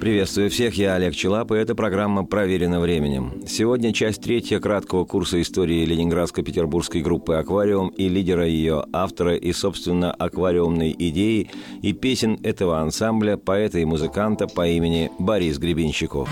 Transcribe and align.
Приветствую 0.00 0.48
всех, 0.48 0.74
я 0.74 0.94
Олег 0.94 1.16
Челап, 1.16 1.50
и 1.50 1.56
эта 1.56 1.74
программа 1.74 2.24
«Проверено 2.24 2.78
временем». 2.78 3.42
Сегодня 3.48 3.92
часть 3.92 4.22
третья 4.22 4.60
краткого 4.60 5.04
курса 5.04 5.42
истории 5.42 5.84
ленинградско-петербургской 5.84 7.02
группы 7.02 7.34
«Аквариум» 7.34 7.88
и 7.88 8.08
лидера 8.08 8.46
ее, 8.46 8.84
автора 8.92 9.34
и, 9.34 9.52
собственно, 9.52 10.12
аквариумной 10.12 10.94
идеи 10.96 11.50
и 11.82 11.92
песен 11.92 12.38
этого 12.44 12.78
ансамбля, 12.78 13.36
поэта 13.36 13.80
и 13.80 13.84
музыканта 13.84 14.46
по 14.46 14.68
имени 14.68 15.10
Борис 15.18 15.58
Гребенщиков. 15.58 16.30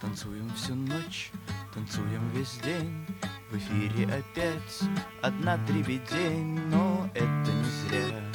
Танцуем 0.00 0.48
всю 0.56 0.76
ночь, 0.76 1.32
танцуем 1.74 2.30
весь 2.32 2.60
день, 2.64 3.04
в 3.50 3.56
эфире 3.56 4.04
опять 4.04 4.88
одна 5.20 5.58
дребедень, 5.66 6.60
но 6.70 7.10
это 7.12 7.50
не 7.50 7.88
зря. 7.88 8.25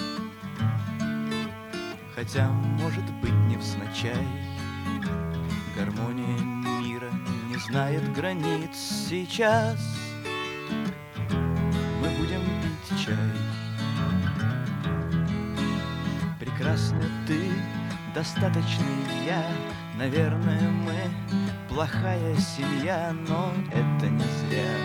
Хотя, 2.21 2.51
может 2.79 3.03
быть, 3.19 3.33
не 3.47 3.55
невзначай. 3.55 4.27
Гармония 5.75 6.37
мира 6.79 7.09
не 7.49 7.55
знает 7.55 8.13
границ 8.13 8.69
сейчас. 9.09 9.79
Мы 11.31 12.09
будем 12.19 12.41
пить 12.61 13.03
чай. 13.03 13.15
Прекрасна 16.39 17.01
ты, 17.25 17.49
достаточный 18.13 19.25
я. 19.25 19.43
Наверное, 19.97 20.69
мы 20.69 21.09
плохая 21.69 22.35
семья 22.37 23.15
Но 23.27 23.51
это 23.71 24.07
не 24.07 24.25
зря. 24.47 24.75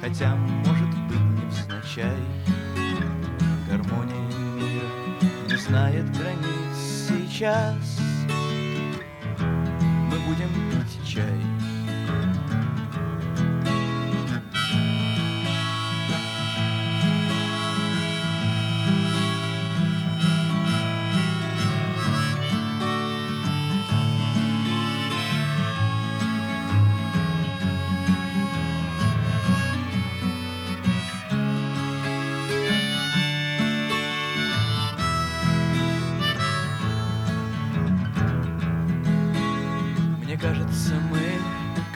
Хотя, 0.00 0.34
может 0.34 0.90
быть, 1.06 1.20
не 1.20 1.44
невзначай. 1.44 2.24
Гармония 3.70 4.15
знает 5.66 6.04
границ 6.16 7.08
сейчас. 7.08 7.98
Мы 9.38 10.18
будем 10.20 10.48
пить 10.70 11.04
чай 11.06 11.40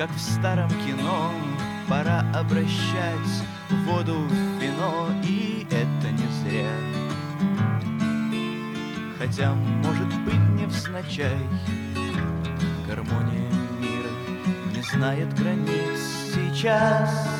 как 0.00 0.10
в 0.12 0.18
старом 0.18 0.70
кино 0.86 1.30
Пора 1.88 2.24
обращать 2.34 3.44
воду 3.84 4.14
в 4.14 4.32
вино 4.58 5.08
И 5.22 5.66
это 5.70 6.10
не 6.10 6.26
зря. 6.40 6.70
Хотя, 9.18 9.52
может 9.54 10.08
быть, 10.24 10.34
не 10.34 10.62
невзначай 10.62 11.36
Гармония 12.86 13.50
мира 13.78 14.10
не 14.74 14.82
знает 14.82 15.38
границ 15.38 16.00
сейчас 16.34 17.39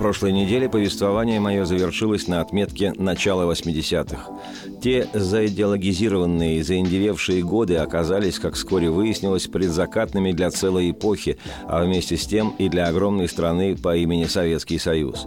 прошлой 0.00 0.32
неделе 0.32 0.66
повествование 0.66 1.40
мое 1.40 1.66
завершилось 1.66 2.26
на 2.26 2.40
отметке 2.40 2.94
начала 2.96 3.42
80-х. 3.52 4.32
Те 4.80 5.08
заидеологизированные 5.12 6.58
и 6.58 6.62
заиндевевшие 6.62 7.42
годы 7.42 7.76
оказались, 7.76 8.38
как 8.38 8.54
вскоре 8.54 8.88
выяснилось, 8.88 9.46
предзакатными 9.46 10.32
для 10.32 10.50
целой 10.50 10.90
эпохи, 10.90 11.36
а 11.66 11.84
вместе 11.84 12.16
с 12.16 12.26
тем 12.26 12.54
и 12.58 12.70
для 12.70 12.86
огромной 12.86 13.28
страны 13.28 13.76
по 13.76 13.94
имени 13.94 14.24
Советский 14.24 14.78
Союз. 14.78 15.26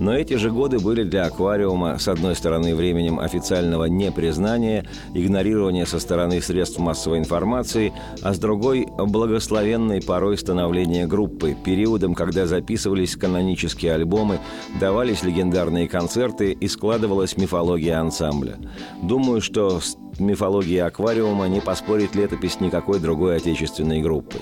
Но 0.00 0.14
эти 0.14 0.34
же 0.34 0.50
годы 0.50 0.78
были 0.78 1.02
для 1.02 1.26
аквариума, 1.26 1.98
с 1.98 2.08
одной 2.08 2.34
стороны, 2.34 2.74
временем 2.74 3.20
официального 3.20 3.84
непризнания, 3.84 4.86
игнорирования 5.12 5.84
со 5.84 5.98
стороны 5.98 6.40
средств 6.40 6.78
массовой 6.78 7.18
информации, 7.18 7.92
а 8.22 8.32
с 8.32 8.38
другой– 8.38 8.86
благословенной 8.98 10.00
порой 10.00 10.38
становления 10.38 11.06
группы, 11.06 11.54
периодом, 11.62 12.14
когда 12.14 12.46
записывались 12.46 13.16
канонические 13.16 13.92
альбомы, 13.92 14.38
давались 14.80 15.22
легендарные 15.22 15.88
концерты 15.88 16.52
и 16.52 16.68
складывалась 16.68 17.36
мифология 17.36 18.00
ансамбля. 18.00 18.56
Думаю, 19.04 19.42
что 19.42 19.80
с 19.80 19.96
мифологией 20.18 20.82
аквариума 20.82 21.46
не 21.46 21.60
поспорит 21.60 22.14
летопись 22.14 22.60
никакой 22.60 23.00
другой 23.00 23.36
отечественной 23.36 24.00
группы. 24.00 24.38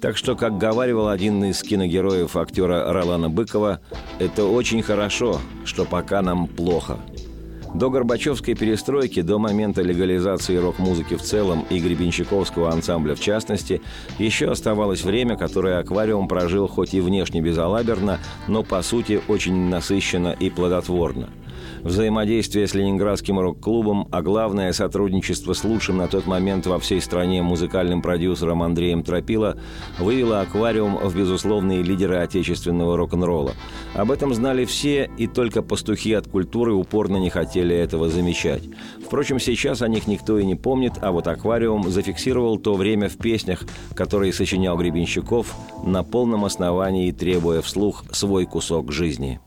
Так 0.00 0.16
что, 0.16 0.36
как 0.36 0.58
говаривал 0.58 1.08
один 1.08 1.42
из 1.44 1.60
киногероев 1.60 2.36
актера 2.36 2.92
Ролана 2.92 3.28
Быкова, 3.28 3.80
это 4.20 4.44
очень 4.44 4.82
хорошо, 4.82 5.40
что 5.64 5.84
пока 5.84 6.22
нам 6.22 6.46
плохо– 6.46 6.98
до 7.74 7.90
Горбачевской 7.90 8.54
перестройки, 8.54 9.20
до 9.20 9.38
момента 9.38 9.82
легализации 9.82 10.56
рок-музыки 10.56 11.14
в 11.16 11.22
целом 11.22 11.66
и 11.68 11.78
Гребенщиковского 11.78 12.70
ансамбля 12.70 13.14
в 13.14 13.20
частности, 13.20 13.82
еще 14.18 14.50
оставалось 14.50 15.04
время, 15.04 15.36
которое 15.36 15.78
аквариум 15.78 16.26
прожил 16.26 16.68
хоть 16.68 16.94
и 16.94 17.00
внешне 17.00 17.42
безалаберно, 17.42 18.18
но 18.48 18.62
по 18.62 18.80
сути 18.80 19.20
очень 19.28 19.68
насыщенно 19.68 20.34
и 20.38 20.48
плодотворно– 20.48 21.28
взаимодействие 21.86 22.66
с 22.66 22.74
Ленинградским 22.74 23.38
рок-клубом, 23.38 24.08
а 24.10 24.20
главное– 24.20 24.72
сотрудничество 24.74 25.52
с 25.52 25.64
лучшим 25.64 25.98
на 25.98 26.08
тот 26.08 26.26
момент 26.26 26.66
во 26.66 26.78
всей 26.78 27.00
стране 27.00 27.42
музыкальным 27.42 28.02
продюсером 28.02 28.62
Андреем 28.62 29.02
Тропило 29.02 29.56
вывело 29.98 30.40
«Аквариум» 30.40 30.96
в 30.96 31.16
безусловные 31.16 31.82
лидеры 31.82 32.16
отечественного 32.16 32.96
рок-н-ролла. 32.96 33.54
Об 33.94 34.10
этом 34.10 34.34
знали 34.34 34.64
все, 34.64 35.08
и 35.16 35.26
только 35.26 35.62
пастухи 35.62 36.12
от 36.12 36.28
культуры 36.28 36.72
упорно 36.72 37.16
не 37.16 37.30
хотели 37.30 37.74
этого 37.74 38.08
замечать. 38.08 38.64
Впрочем, 39.04 39.38
сейчас 39.38 39.82
о 39.82 39.88
них 39.88 40.06
никто 40.06 40.38
и 40.38 40.44
не 40.44 40.56
помнит, 40.56 40.94
а 41.00 41.12
вот 41.12 41.28
«Аквариум» 41.28 41.88
зафиксировал 41.88 42.58
то 42.58 42.74
время 42.74 43.08
в 43.08 43.16
песнях, 43.16 43.62
которые 43.94 44.32
сочинял 44.32 44.76
Гребенщиков, 44.76 45.54
на 45.84 46.02
полном 46.02 46.44
основании 46.44 47.12
требуя 47.12 47.62
вслух 47.62 48.04
свой 48.10 48.44
кусок 48.44 48.90
жизни. 48.92 49.40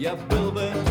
Я 0.00 0.14
был 0.14 0.50
бы 0.50 0.89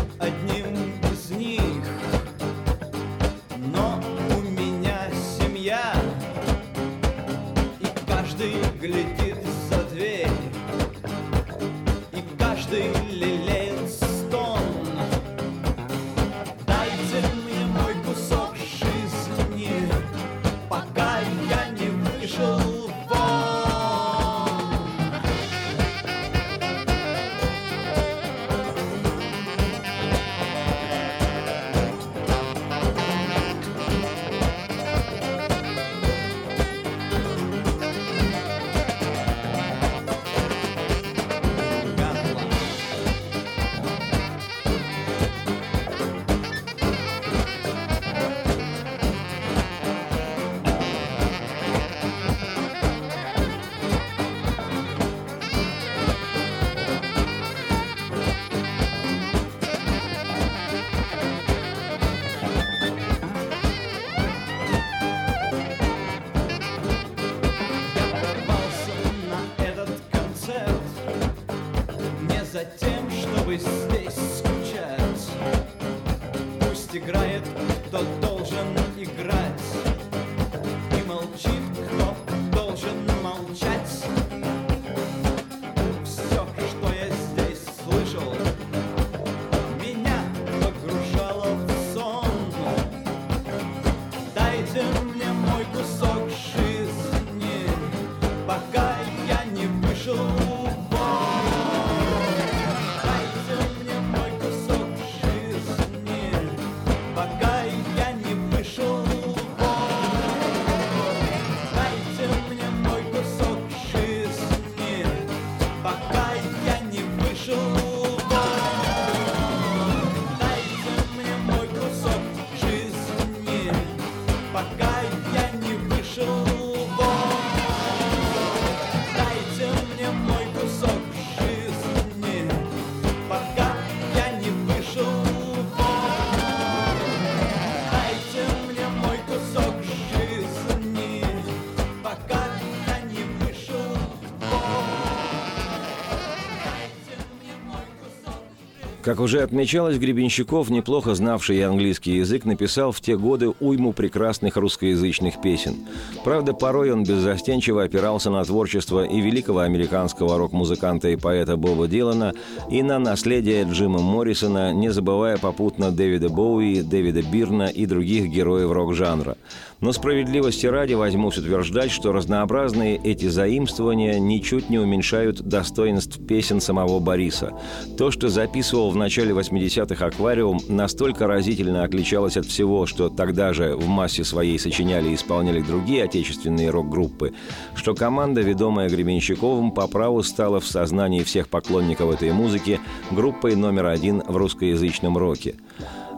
Как 149.10 149.18
уже 149.18 149.42
отмечалось, 149.42 149.98
Гребенщиков, 149.98 150.70
неплохо 150.70 151.16
знавший 151.16 151.66
английский 151.66 152.18
язык, 152.18 152.44
написал 152.44 152.92
в 152.92 153.00
те 153.00 153.16
годы 153.16 153.50
уйму 153.58 153.92
прекрасных 153.92 154.56
русскоязычных 154.56 155.40
песен. 155.40 155.78
Правда, 156.22 156.52
порой 156.52 156.92
он 156.92 157.02
беззастенчиво 157.02 157.82
опирался 157.82 158.30
на 158.30 158.44
творчество 158.44 159.04
и 159.04 159.20
великого 159.20 159.60
американского 159.60 160.36
рок-музыканта 160.36 161.08
и 161.08 161.16
поэта 161.16 161.56
Боба 161.56 161.88
Дилана, 161.88 162.34
и 162.70 162.82
на 162.82 162.98
наследие 162.98 163.64
Джима 163.64 164.00
Моррисона, 164.00 164.72
не 164.74 164.90
забывая 164.90 165.38
попутно 165.38 165.90
Дэвида 165.90 166.28
Боуи, 166.28 166.82
Дэвида 166.82 167.22
Бирна 167.22 167.68
и 167.68 167.86
других 167.86 168.26
героев 168.26 168.70
рок-жанра. 168.70 169.38
Но 169.80 169.92
справедливости 169.92 170.66
ради 170.66 170.92
возьмусь 170.92 171.38
утверждать, 171.38 171.90
что 171.90 172.12
разнообразные 172.12 173.00
эти 173.02 173.28
заимствования 173.28 174.18
ничуть 174.18 174.68
не 174.68 174.78
уменьшают 174.78 175.40
достоинств 175.40 176.18
песен 176.26 176.60
самого 176.60 177.00
Бориса. 177.00 177.54
То, 177.96 178.10
что 178.10 178.28
записывал 178.28 178.90
в 178.90 178.96
начале 178.96 179.32
80-х 179.32 180.04
«Аквариум», 180.04 180.60
настолько 180.68 181.26
разительно 181.26 181.84
отличалось 181.84 182.36
от 182.36 182.44
всего, 182.44 182.84
что 182.84 183.08
тогда 183.08 183.54
же 183.54 183.74
в 183.74 183.88
массе 183.88 184.22
своей 184.22 184.58
сочиняли 184.58 185.08
и 185.08 185.14
исполняли 185.14 185.62
другие 185.62 186.04
отечественные 186.10 186.70
рок-группы, 186.70 187.32
что 187.76 187.94
команда, 187.94 188.40
ведомая 188.40 188.88
Гребенщиковым, 188.88 189.70
по 189.70 189.86
праву 189.86 190.22
стала 190.24 190.58
в 190.58 190.66
сознании 190.66 191.22
всех 191.22 191.48
поклонников 191.48 192.12
этой 192.12 192.32
музыки 192.32 192.80
группой 193.12 193.54
номер 193.54 193.86
один 193.86 194.20
в 194.26 194.36
русскоязычном 194.36 195.16
роке. 195.16 195.54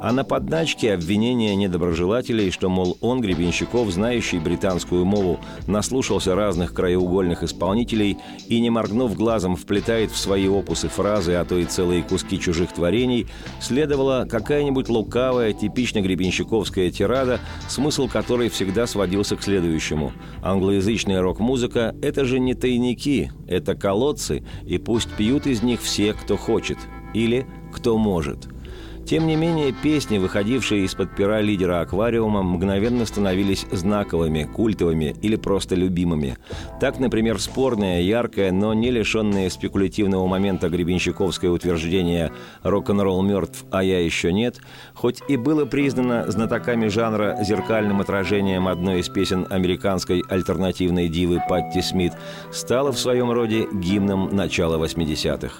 А 0.02 0.10
на 0.10 0.24
подначке 0.24 0.94
обвинения 0.94 1.54
недоброжелателей, 1.54 2.50
что, 2.50 2.68
мол, 2.68 2.98
он, 3.00 3.20
Гребенщиков, 3.20 3.88
знающий 3.92 4.40
британскую 4.40 5.04
мову, 5.04 5.38
наслушался 5.68 6.34
разных 6.34 6.74
краеугольных 6.74 7.44
исполнителей 7.44 8.18
и, 8.48 8.60
не 8.60 8.68
моргнув 8.68 9.16
глазом, 9.16 9.54
вплетает 9.54 10.10
в 10.10 10.16
свои 10.16 10.48
опусы 10.48 10.88
фразы, 10.88 11.34
а 11.34 11.44
то 11.44 11.56
и 11.56 11.66
целые 11.66 12.02
куски 12.02 12.40
чужих 12.40 12.72
творений, 12.72 13.28
следовала 13.60 14.26
какая-нибудь 14.28 14.88
лукавая, 14.88 15.52
типично 15.52 16.00
гребенщиковская 16.00 16.90
тирада, 16.90 17.38
смысл 17.68 18.08
которой 18.08 18.48
всегда 18.48 18.88
сводился 18.88 19.36
к 19.36 19.42
следующему. 19.44 20.12
Англоязычная 20.42 21.22
рок-музыка– 21.22 21.94
это 22.02 22.24
же 22.24 22.40
не 22.40 22.54
тайники, 22.54 23.30
это 23.46 23.76
колодцы, 23.76 24.42
и 24.66 24.78
пусть 24.78 25.10
пьют 25.10 25.46
из 25.46 25.62
них 25.62 25.80
все, 25.80 26.12
кто 26.12 26.36
хочет. 26.36 26.78
Или 27.14 27.46
кто 27.72 27.98
может. 27.98 28.51
Тем 29.06 29.26
не 29.26 29.36
менее, 29.36 29.72
песни, 29.72 30.18
выходившие 30.18 30.84
из-под 30.84 31.14
пера 31.14 31.40
лидера 31.40 31.80
аквариума, 31.80 32.42
мгновенно 32.42 33.04
становились 33.04 33.66
знаковыми, 33.70 34.44
культовыми 34.44 35.14
или 35.20 35.36
просто 35.36 35.74
любимыми. 35.74 36.38
Так, 36.80 36.98
например, 36.98 37.40
спорное, 37.40 38.00
яркое, 38.00 38.52
но 38.52 38.72
не 38.74 38.90
лишенное 38.90 39.50
спекулятивного 39.50 40.26
момента 40.26 40.68
гребенщиковское 40.68 41.50
утверждение 41.50 42.32
«рок-н-ролл 42.62 43.22
мертв, 43.22 43.64
а 43.70 43.82
я 43.82 44.00
еще 44.00 44.32
нет», 44.32 44.60
хоть 44.94 45.20
и 45.28 45.36
было 45.36 45.64
признано 45.64 46.30
знатоками 46.30 46.86
жанра 46.88 47.38
зеркальным 47.42 48.00
отражением 48.00 48.68
одной 48.68 49.00
из 49.00 49.08
песен 49.08 49.46
американской 49.50 50.22
альтернативной 50.28 51.08
дивы 51.08 51.40
Патти 51.48 51.82
Смит, 51.82 52.12
стало 52.52 52.92
в 52.92 52.98
своем 52.98 53.30
роде 53.30 53.66
гимном 53.72 54.34
начала 54.34 54.82
80-х. 54.82 55.56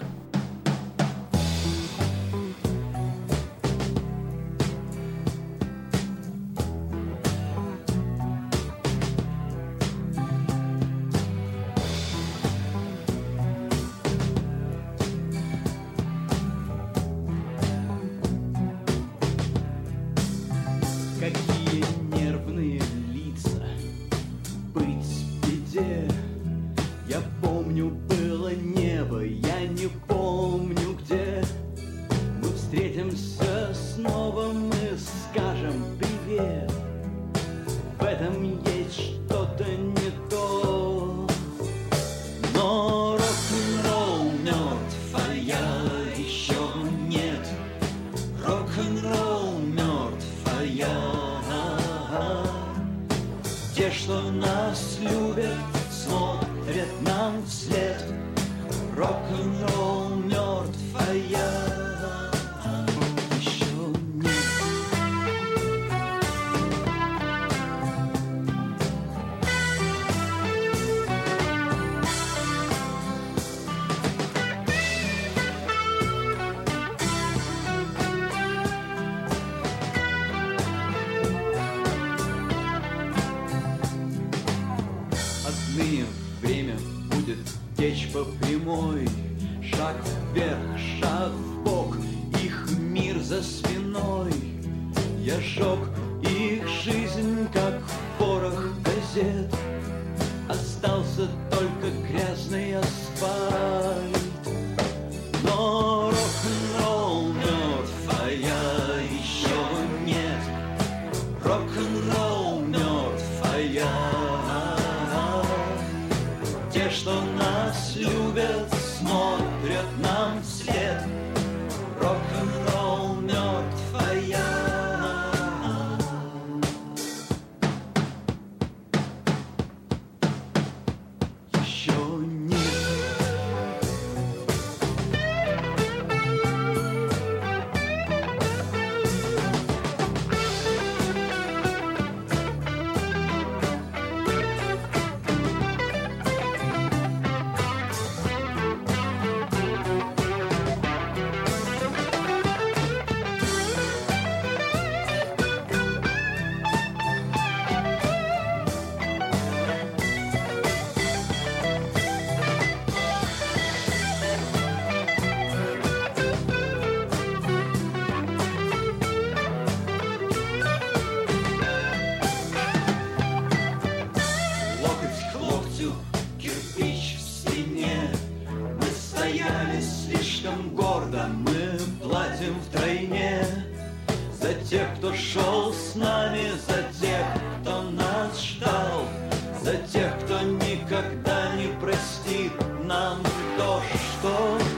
من 192.93 193.17
داشتم 193.59 194.72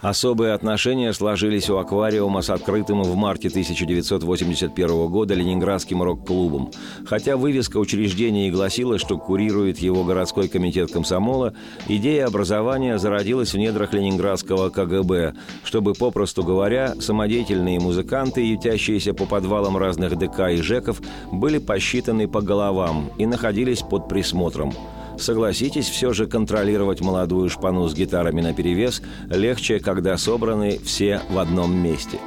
Особые 0.00 0.54
отношения 0.54 1.12
сложились 1.12 1.68
у 1.68 1.76
аквариума 1.76 2.40
с 2.40 2.48
открытым 2.48 3.02
в 3.02 3.14
марте 3.16 3.48
1981 3.48 5.08
года 5.08 5.34
Ленинградским 5.34 6.02
рок-клубом. 6.02 6.70
Хотя 7.04 7.36
вывеска 7.36 7.76
учреждения 7.76 8.48
и 8.48 8.50
гласила, 8.50 8.98
что 8.98 9.18
курирует 9.18 9.78
его 9.78 10.04
городской 10.04 10.48
комитет 10.48 10.90
комсомола, 10.90 11.52
идея 11.86 12.26
образования 12.26 12.98
зародилась 12.98 13.52
в 13.52 13.58
недрах 13.58 13.92
ленинградского 13.92 14.70
КГБ, 14.70 15.34
чтобы, 15.64 15.92
попросту 15.92 16.44
говоря, 16.44 16.94
самодеятельные 16.98 17.78
музыканты, 17.78 18.40
ютящиеся 18.40 19.12
по 19.12 19.26
подвалам 19.26 19.76
разных 19.76 20.16
ДК 20.16 20.48
и 20.50 20.62
ЖЭКов, 20.62 21.02
были 21.30 21.58
посчитаны 21.58 22.26
по 22.26 22.40
головам 22.40 23.10
и 23.18 23.26
находились 23.26 23.80
под 23.80 24.08
присмотром– 24.08 24.72
Согласитесь, 25.20 25.86
все 25.90 26.14
же 26.14 26.26
контролировать 26.26 27.02
молодую 27.02 27.50
шпану 27.50 27.86
с 27.88 27.94
гитарами 27.94 28.40
наперевес 28.40 29.02
легче, 29.28 29.78
когда 29.78 30.16
собраны 30.16 30.78
все 30.82 31.20
в 31.28 31.38
одном 31.38 31.76
месте. 31.76 32.18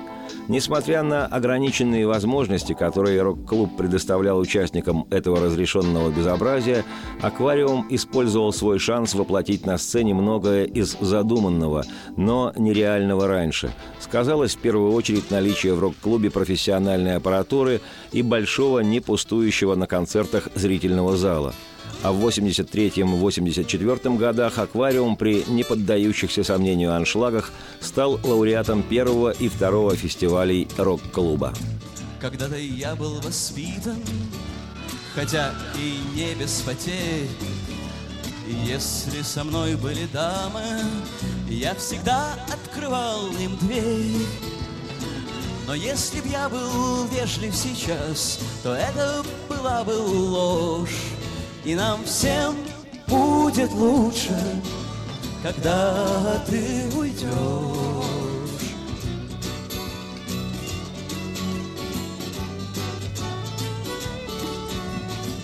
Несмотря 0.47 1.01
на 1.01 1.25
ограниченные 1.25 2.05
возможности, 2.05 2.73
которые 2.73 3.21
рок-клуб 3.23 3.75
предоставлял 3.77 4.37
участникам 4.37 5.07
этого 5.09 5.39
разрешенного 5.39 6.11
безобразия, 6.11 6.83
«Аквариум» 7.21 7.87
использовал 7.89 8.53
свой 8.53 8.77
шанс 8.77 9.15
воплотить 9.15 9.65
на 9.65 9.79
сцене 9.79 10.13
многое 10.13 10.65
из 10.65 10.95
задуманного, 10.99 11.85
но 12.15 12.53
нереального 12.57 13.27
раньше. 13.27 13.73
Сказалось 14.01 14.55
в 14.55 14.59
первую 14.59 14.91
очередь 14.91 15.31
наличие 15.31 15.73
в 15.73 15.79
рок-клубе 15.79 16.29
профессиональной 16.29 17.15
аппаратуры 17.15 17.81
и 18.11 18.21
большого, 18.21 18.81
не 18.81 18.99
пустующего 18.99 19.73
на 19.73 19.87
концертах 19.87 20.49
зрительного 20.53 21.17
зала– 21.17 21.55
а 22.03 22.11
в 22.11 22.27
83-84 22.27 24.17
годах 24.17 24.59
«Аквариум» 24.59 25.15
при 25.15 25.43
неподдающихся 25.47 26.43
сомнению 26.43 26.93
аншлагах 26.93 27.51
стал 27.79 28.19
лауреатом 28.23 28.83
первого 28.83 29.31
и 29.31 29.47
второго 29.47 29.95
фестивалей 29.95 30.67
рок-клуба. 30.77 31.53
Когда-то 32.19 32.57
я 32.57 32.95
был 32.95 33.21
воспитан, 33.21 33.97
хотя 35.15 35.53
и 35.77 35.97
не 36.15 36.35
без 36.35 36.61
потерь, 36.61 37.29
если 38.65 39.21
со 39.21 39.45
мной 39.45 39.75
были 39.75 40.05
дамы, 40.11 40.61
я 41.49 41.73
всегда 41.75 42.33
открывал 42.51 43.27
им 43.39 43.57
дверь. 43.61 44.27
Но 45.65 45.73
если 45.73 46.19
б 46.19 46.27
я 46.27 46.49
был 46.49 47.05
вежлив 47.05 47.55
сейчас, 47.55 48.39
то 48.63 48.73
это 48.73 49.23
была 49.47 49.85
бы 49.85 49.91
ложь. 49.91 51.22
И 51.65 51.75
нам 51.75 52.03
всем 52.03 52.55
будет 53.07 53.71
лучше, 53.71 54.37
когда 55.41 56.43
ты 56.45 56.89
уйдешь. 56.93 57.23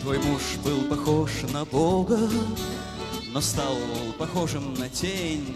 Твой 0.02 0.18
муж 0.20 0.42
был 0.66 0.82
похож 0.90 1.32
на 1.54 1.64
Бога, 1.64 2.20
но 3.32 3.40
стал 3.40 3.76
похожим 4.18 4.74
на 4.74 4.90
тень. 4.90 5.56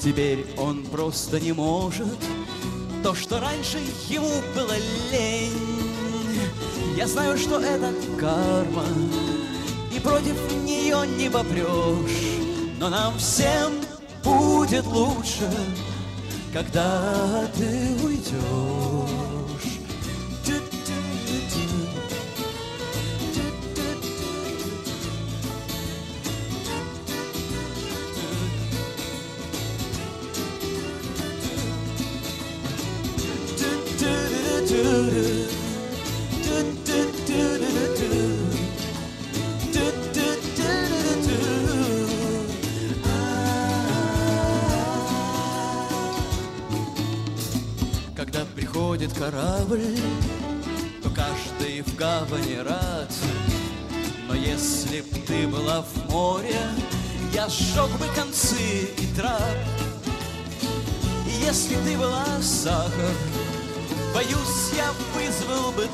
Теперь 0.00 0.46
он 0.56 0.82
просто 0.86 1.38
не 1.38 1.52
может 1.52 2.18
то, 3.02 3.14
что 3.14 3.38
раньше 3.38 3.78
ему 4.08 4.30
было 4.54 4.76
лень. 5.10 5.81
Я 6.96 7.06
знаю, 7.06 7.38
что 7.38 7.58
это 7.58 7.92
карма, 8.18 8.84
и 9.94 9.98
против 9.98 10.36
нее 10.62 11.06
не 11.16 11.30
попрешь. 11.30 12.38
Но 12.78 12.88
нам 12.88 13.18
всем 13.18 13.72
будет 14.22 14.86
лучше, 14.86 15.50
когда 16.52 17.46
ты 17.56 17.96
уйдешь. 18.04 19.31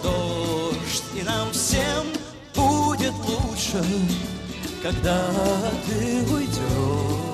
Дождь, 0.02 1.04
и 1.14 1.22
нам 1.22 1.50
всем 1.52 2.06
будет 2.54 3.14
лучше, 3.26 3.84
когда 4.82 5.30
ты 5.86 6.24
уйдешь. 6.32 7.28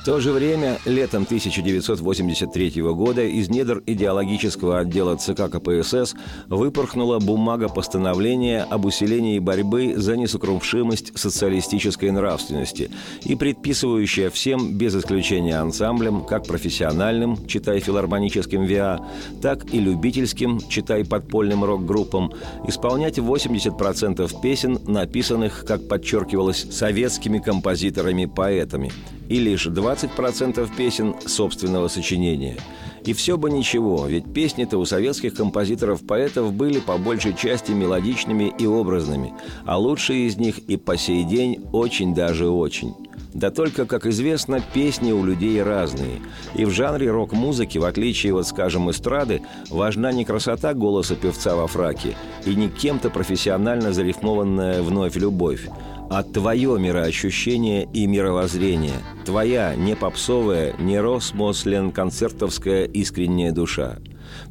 В 0.00 0.04
то 0.06 0.18
же 0.18 0.32
время, 0.32 0.78
летом 0.86 1.24
1983 1.24 2.80
года 2.80 3.22
из 3.22 3.50
недр 3.50 3.82
идеологического 3.84 4.78
отдела 4.78 5.16
ЦК 5.16 5.50
КПСС 5.50 6.14
выпорхнула 6.48 7.18
бумага 7.18 7.68
постановления 7.68 8.62
об 8.62 8.86
усилении 8.86 9.38
борьбы 9.38 9.92
за 9.98 10.16
несокрушимость 10.16 11.18
социалистической 11.18 12.10
нравственности 12.12 12.90
и 13.26 13.34
предписывающая 13.34 14.30
всем, 14.30 14.78
без 14.78 14.96
исключения 14.96 15.58
ансамблям, 15.58 16.24
как 16.24 16.46
профессиональным, 16.46 17.46
читай 17.46 17.80
филармоническим 17.80 18.64
ВИА, 18.64 19.00
так 19.42 19.74
и 19.74 19.80
любительским, 19.80 20.60
читай 20.66 21.04
подпольным 21.04 21.62
рок-группам, 21.62 22.32
исполнять 22.66 23.18
80% 23.18 24.40
песен, 24.40 24.78
написанных, 24.86 25.66
как 25.66 25.86
подчеркивалось, 25.88 26.66
советскими 26.70 27.38
композиторами-поэтами– 27.38 28.90
и 29.30 29.38
лишь 29.38 29.68
20% 29.68 29.99
песен 30.08 31.14
собственного 31.26 31.88
сочинения. 31.88 32.56
И 33.04 33.12
все 33.12 33.38
бы 33.38 33.50
ничего, 33.50 34.06
ведь 34.06 34.32
песни-то 34.32 34.78
у 34.78 34.84
советских 34.84 35.34
композиторов-поэтов 35.34 36.52
были 36.52 36.80
по 36.80 36.98
большей 36.98 37.34
части 37.34 37.72
мелодичными 37.72 38.52
и 38.58 38.66
образными, 38.66 39.32
а 39.64 39.78
лучшие 39.78 40.26
из 40.26 40.36
них 40.36 40.58
и 40.58 40.76
по 40.76 40.96
сей 40.96 41.24
день 41.24 41.64
очень 41.72 42.14
даже 42.14 42.48
очень. 42.48 42.94
Да 43.32 43.50
только, 43.50 43.86
как 43.86 44.06
известно, 44.06 44.60
песни 44.74 45.12
у 45.12 45.24
людей 45.24 45.62
разные. 45.62 46.20
И 46.54 46.64
в 46.64 46.70
жанре 46.70 47.10
рок-музыки, 47.10 47.78
в 47.78 47.84
отличие 47.84 48.34
от, 48.34 48.46
скажем, 48.46 48.90
эстрады, 48.90 49.42
важна 49.70 50.10
не 50.12 50.24
красота 50.24 50.74
голоса 50.74 51.14
певца 51.14 51.54
во 51.54 51.68
фраке 51.68 52.16
и 52.44 52.54
не 52.54 52.68
кем-то 52.68 53.08
профессионально 53.08 53.92
зарифмованная 53.92 54.82
вновь 54.82 55.16
любовь, 55.16 55.68
а 56.10 56.24
твое 56.24 56.76
мироощущение 56.78 57.88
и 57.94 58.06
мировоззрение, 58.08 58.98
твоя 59.24 59.76
не 59.76 59.94
попсовая, 59.94 60.74
не 60.78 60.98
росмослен 60.98 61.92
концертовская 61.92 62.84
искренняя 62.84 63.52
душа. 63.52 63.98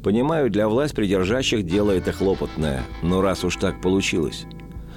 Понимаю, 0.02 0.50
для 0.50 0.68
власть 0.68 0.94
придержащих 0.94 1.66
дело 1.66 1.90
это 1.90 2.12
хлопотное, 2.12 2.82
но 3.02 3.20
раз 3.20 3.44
уж 3.44 3.56
так 3.56 3.80
получилось. 3.82 4.46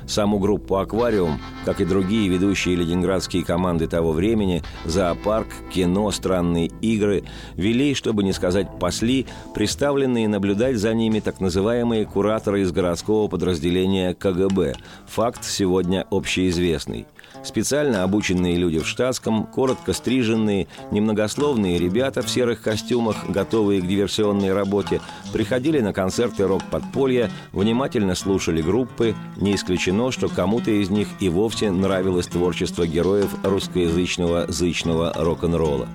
Саму 0.07 0.39
группу 0.39 0.75
«Аквариум», 0.75 1.39
как 1.65 1.81
и 1.81 1.85
другие 1.85 2.27
ведущие 2.27 2.75
ленинградские 2.75 3.43
команды 3.43 3.87
того 3.87 4.11
времени, 4.11 4.61
зоопарк, 4.85 5.47
кино, 5.73 6.11
странные 6.11 6.67
игры, 6.81 7.23
вели, 7.55 7.93
чтобы 7.93 8.23
не 8.23 8.33
сказать 8.33 8.67
«пасли», 8.79 9.25
представленные 9.53 10.27
наблюдать 10.27 10.77
за 10.77 10.93
ними 10.93 11.19
так 11.19 11.39
называемые 11.39 12.05
кураторы 12.05 12.61
из 12.61 12.71
городского 12.71 13.27
подразделения 13.27 14.13
КГБ. 14.13 14.75
Факт 15.07 15.45
сегодня 15.45 16.05
общеизвестный. 16.09 17.05
Специально 17.43 18.03
обученные 18.03 18.55
люди 18.55 18.79
в 18.79 18.87
штатском, 18.87 19.45
коротко 19.45 19.91
стриженные, 19.93 20.67
немногословные 20.91 21.77
ребята 21.77 22.21
в 22.21 22.29
серых 22.29 22.61
костюмах, 22.61 23.29
готовые 23.29 23.81
к 23.81 23.87
диверсионной 23.87 24.53
работе, 24.53 25.01
приходили 25.33 25.81
на 25.81 25.91
концерты 25.91 26.47
рок-подполья, 26.47 27.29
внимательно 27.51 28.15
слушали 28.15 28.61
группы, 28.61 29.13
не 29.35 29.55
исключено, 29.55 30.11
что 30.11 30.29
кому-то 30.29 30.71
из 30.71 30.89
них 30.89 31.09
и 31.19 31.27
вовсе 31.27 31.69
нравилось 31.69 32.27
творчество 32.27 32.87
героев 32.87 33.29
русскоязычного 33.43 34.45
зычного 34.47 35.11
рок-н-ролла. 35.13 35.89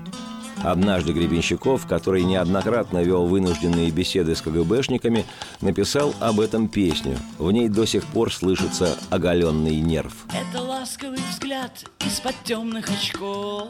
Однажды 0.64 1.12
Гребенщиков, 1.12 1.86
который 1.86 2.24
неоднократно 2.24 3.02
вел 3.02 3.26
вынужденные 3.26 3.90
беседы 3.90 4.34
с 4.34 4.42
КГБшниками, 4.42 5.24
написал 5.60 6.14
об 6.20 6.40
этом 6.40 6.68
песню. 6.68 7.16
В 7.38 7.50
ней 7.52 7.68
до 7.68 7.86
сих 7.86 8.04
пор 8.06 8.32
слышится 8.32 8.98
оголенный 9.10 9.76
нерв. 9.76 10.12
Это 10.32 10.62
ласковый 10.62 11.20
взгляд 11.30 11.84
из-под 12.04 12.34
темных 12.44 12.88
очков. 12.90 13.68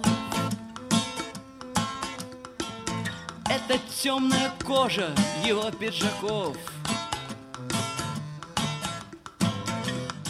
Это 3.44 3.78
темная 4.02 4.50
кожа 4.64 5.08
его 5.46 5.70
пиджаков. 5.70 6.56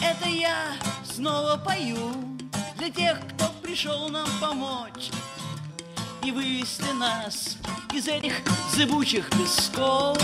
Это 0.01 0.29
я 0.29 0.73
снова 1.03 1.57
пою 1.57 2.11
для 2.77 2.89
тех, 2.89 3.17
кто 3.35 3.45
пришел 3.61 4.09
нам 4.09 4.27
помочь 4.41 5.11
и 6.23 6.31
вывести 6.31 6.91
нас 6.93 7.57
из 7.93 8.07
этих 8.07 8.33
зыбучих 8.73 9.29
песков. 9.29 10.17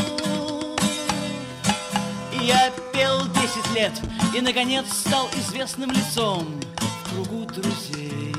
Я 2.31 2.71
пел 2.93 3.25
десять 3.27 3.71
лет 3.73 3.93
и, 4.35 4.41
наконец, 4.41 4.85
стал 4.91 5.29
известным 5.35 5.91
лицом 5.91 6.47
в 6.77 7.09
кругу 7.09 7.45
друзей. 7.45 8.35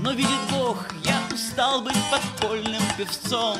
Но, 0.00 0.12
видит 0.12 0.40
Бог, 0.50 0.86
я 1.04 1.18
устал 1.34 1.82
быть 1.82 1.96
подпольным 2.10 2.82
певцом. 2.96 3.58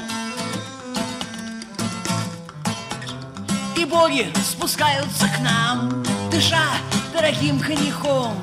И 3.77 3.85
боги 3.85 4.33
спускаются 4.44 5.29
к 5.29 5.40
нам, 5.40 6.05
дыша 6.31 6.64
дорогим 7.12 7.59
коньяком, 7.59 8.37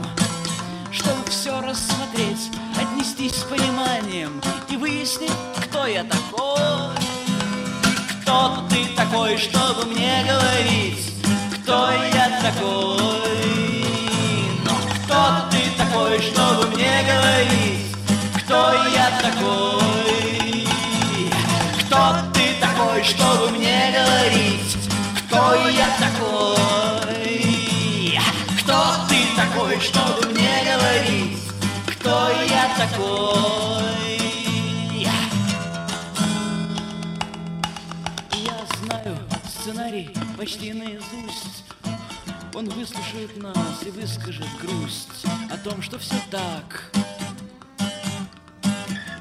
чтобы 0.93 1.25
все 1.27 1.59
рассмотреть, 1.61 2.51
отнестись 2.79 3.35
с 3.35 3.43
пониманием 3.43 4.39
и 4.69 4.77
выяснить, 4.77 5.31
кто 5.65 5.87
я 5.87 6.03
такой. 6.03 6.95
Кто 8.21 8.63
ты 8.69 8.85
такой, 8.95 9.37
чтобы 9.37 9.85
мне 9.85 10.23
говорить, 10.23 11.13
кто 11.55 11.91
я 11.91 12.39
такой? 12.41 13.73
Но 14.63 14.75
кто 14.95 15.49
ты 15.49 15.63
такой, 15.77 16.21
чтобы 16.21 16.67
мне 16.75 17.03
говорить, 17.03 17.95
кто 18.43 18.73
я 18.93 19.09
такой? 19.19 20.67
Кто 21.81 22.15
ты 22.33 22.53
такой, 22.61 23.03
чтобы 23.03 23.49
мне 23.57 23.91
говорить, 23.91 24.77
кто 25.27 25.55
я 25.69 25.87
такой? 25.99 26.53
Кто 28.59 29.07
ты 29.09 29.17
такой, 29.35 29.79
чтобы 29.79 30.32
такой? 32.77 34.17
Я 38.31 38.53
знаю 38.81 39.17
сценарий 39.47 40.09
почти 40.37 40.73
наизусть. 40.73 41.63
Он 42.53 42.69
выслушает 42.69 43.35
нас 43.41 43.83
и 43.85 43.89
выскажет 43.91 44.47
грусть 44.61 45.25
о 45.51 45.57
том, 45.57 45.81
что 45.81 45.97
все 45.97 46.15
так. 46.29 46.91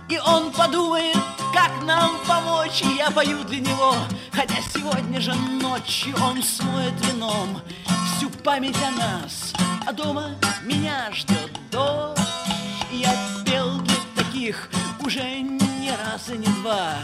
И 0.08 0.18
он 0.18 0.52
подумает, 0.52 1.16
как 1.54 1.82
нам 1.84 2.18
помочь, 2.26 2.82
и 2.82 2.96
я 2.96 3.10
пою 3.10 3.42
для 3.44 3.60
него, 3.60 3.94
хотя 4.32 4.56
сегодня 4.74 5.20
же 5.20 5.34
ночью 5.34 6.14
он 6.22 6.42
смоет 6.42 6.92
вином 7.06 7.62
всю 8.16 8.28
память 8.28 8.76
о 8.82 8.90
нас, 8.90 9.54
а 9.86 9.92
дома 9.92 10.32
меня 10.64 11.10
ждет 11.12 11.50
дождь. 11.70 12.41
Я 14.42 14.48
таких 14.48 14.68
уже 15.04 15.40
не 15.40 15.90
раз 16.04 16.28
и 16.28 16.36
не 16.36 16.48
два. 16.62 16.94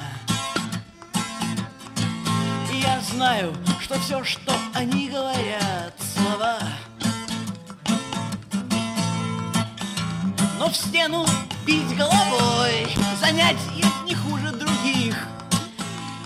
Я 2.73 3.01
знаю, 3.13 3.55
что 3.81 3.97
все, 4.01 4.25
что 4.25 4.53
они 4.75 5.09
говорят, 5.09 5.95
слова. 6.17 6.59
Но 10.59 10.69
в 10.69 10.77
стену 10.77 11.25
бить 11.65 11.97
головой 11.97 12.89
занятие 13.21 13.87
не 14.05 14.17
хуже 14.17 14.51
других. 14.51 15.29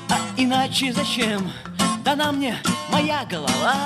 А 0.08 0.16
иначе 0.38 0.94
зачем 0.94 1.52
дана 2.02 2.32
мне 2.32 2.56
моя 2.90 3.26
голова? 3.26 3.76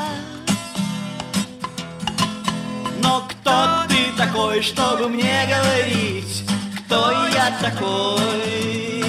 Но 3.03 3.27
кто 3.29 3.83
ты 3.89 4.17
такой, 4.17 4.63
чтобы 4.63 5.09
мне 5.09 5.45
говорить, 5.49 6.45
кто 6.87 7.11
я 7.35 7.51
такой? 7.61 9.05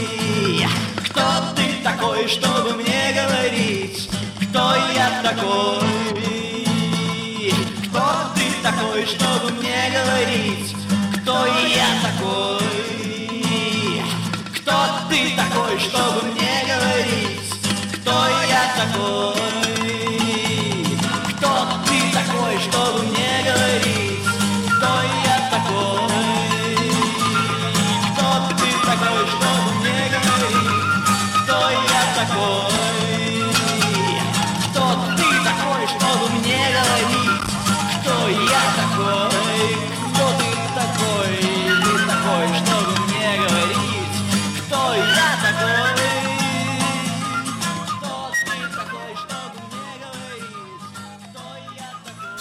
Кто 1.06 1.22
ты 1.56 1.84
такой, 1.84 2.28
чтобы 2.28 2.74
мне 2.74 3.14
говорить, 3.14 4.10
кто 4.42 4.76
я 4.96 5.22
такой? 5.22 5.84
Кто 7.88 8.04
ты 8.36 8.46
такой, 8.64 9.06
чтобы 9.06 9.52
мне 9.60 9.92
говорить, 9.92 10.76
кто 11.22 11.46
я 11.46 11.90
такой? 12.02 12.66
Кто 14.56 14.78
ты 15.10 15.36
такой, 15.36 15.80
чтобы 15.80 16.32
мне 16.32 16.64
говорить, 16.66 17.52
кто 18.02 18.12
я 18.50 18.64
такой? 18.76 19.37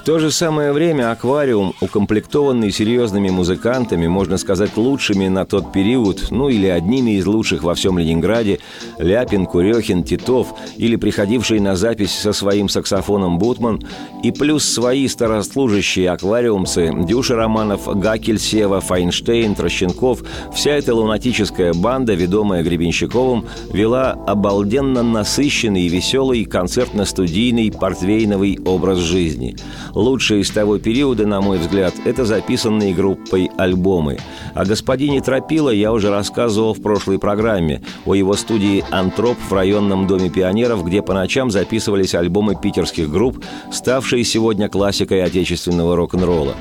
То 0.06 0.20
же 0.20 0.30
самое 0.30 0.70
время 0.70 1.10
«Аквариум», 1.10 1.74
укомплектованный 1.80 2.70
серьезными 2.70 3.28
музыкантами, 3.28 4.06
можно 4.06 4.36
сказать, 4.36 4.76
лучшими 4.76 5.26
на 5.26 5.44
тот 5.44 5.72
период, 5.72 6.28
ну 6.30 6.48
или 6.48 6.68
одними 6.68 7.18
из 7.18 7.26
лучших 7.26 7.64
во 7.64 7.74
всем 7.74 7.98
Ленинграде, 7.98 8.60
Ляпин, 8.98 9.46
Курехин, 9.46 10.04
Титов, 10.04 10.54
или 10.76 10.94
приходивший 10.94 11.58
на 11.58 11.74
запись 11.74 12.16
со 12.16 12.32
своим 12.32 12.68
саксофоном 12.68 13.40
Бутман, 13.40 13.82
и 14.22 14.30
плюс 14.30 14.64
свои 14.64 15.08
старослужащие 15.08 16.08
аквариумцы 16.10 16.92
Дюша 16.96 17.34
Романов, 17.34 17.88
Гакель, 17.98 18.38
Сева, 18.38 18.80
Файнштейн, 18.80 19.56
Трощенков, 19.56 20.22
вся 20.54 20.70
эта 20.70 20.94
лунатическая 20.94 21.74
банда, 21.74 22.14
ведомая 22.14 22.62
Гребенщиковым, 22.62 23.46
вела 23.72 24.12
обалденно 24.12 25.02
насыщенный 25.02 25.82
и 25.82 25.88
веселый 25.88 26.44
концертно-студийный 26.44 27.72
портвейновый 27.72 28.60
образ 28.64 28.98
жизни. 28.98 29.56
Лучшие 29.96 30.42
из 30.42 30.50
того 30.50 30.78
периода, 30.78 31.26
на 31.26 31.40
мой 31.40 31.56
взгляд, 31.56 31.94
это 32.04 32.26
записанные 32.26 32.92
группой 32.92 33.50
альбомы. 33.56 34.18
О 34.52 34.66
господине 34.66 35.22
Тропила 35.22 35.70
я 35.70 35.90
уже 35.90 36.10
рассказывал 36.10 36.74
в 36.74 36.82
прошлой 36.82 37.18
программе, 37.18 37.80
о 38.04 38.14
его 38.14 38.34
студии 38.34 38.84
«Антроп» 38.90 39.38
в 39.48 39.50
районном 39.54 40.06
доме 40.06 40.28
пионеров, 40.28 40.84
где 40.84 41.00
по 41.00 41.14
ночам 41.14 41.50
записывались 41.50 42.14
альбомы 42.14 42.56
питерских 42.60 43.10
групп, 43.10 43.42
ставшие 43.72 44.22
сегодня 44.24 44.68
классикой 44.68 45.24
отечественного 45.24 45.96
рок-н-ролла. 45.96 46.56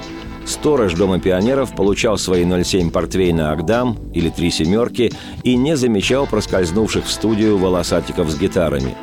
Сторож 0.46 0.94
Дома 0.94 1.20
пионеров 1.20 1.76
получал 1.76 2.18
свои 2.18 2.46
0,7 2.46 2.90
портвейна 2.90 3.52
«Агдам» 3.52 3.98
или 4.14 4.30
«Три 4.30 4.50
семерки» 4.50 5.12
и 5.44 5.58
не 5.58 5.76
замечал 5.76 6.26
проскользнувших 6.26 7.04
в 7.04 7.12
студию 7.12 7.58
волосатиков 7.58 8.30
с 8.30 8.40
гитарами. 8.40 8.96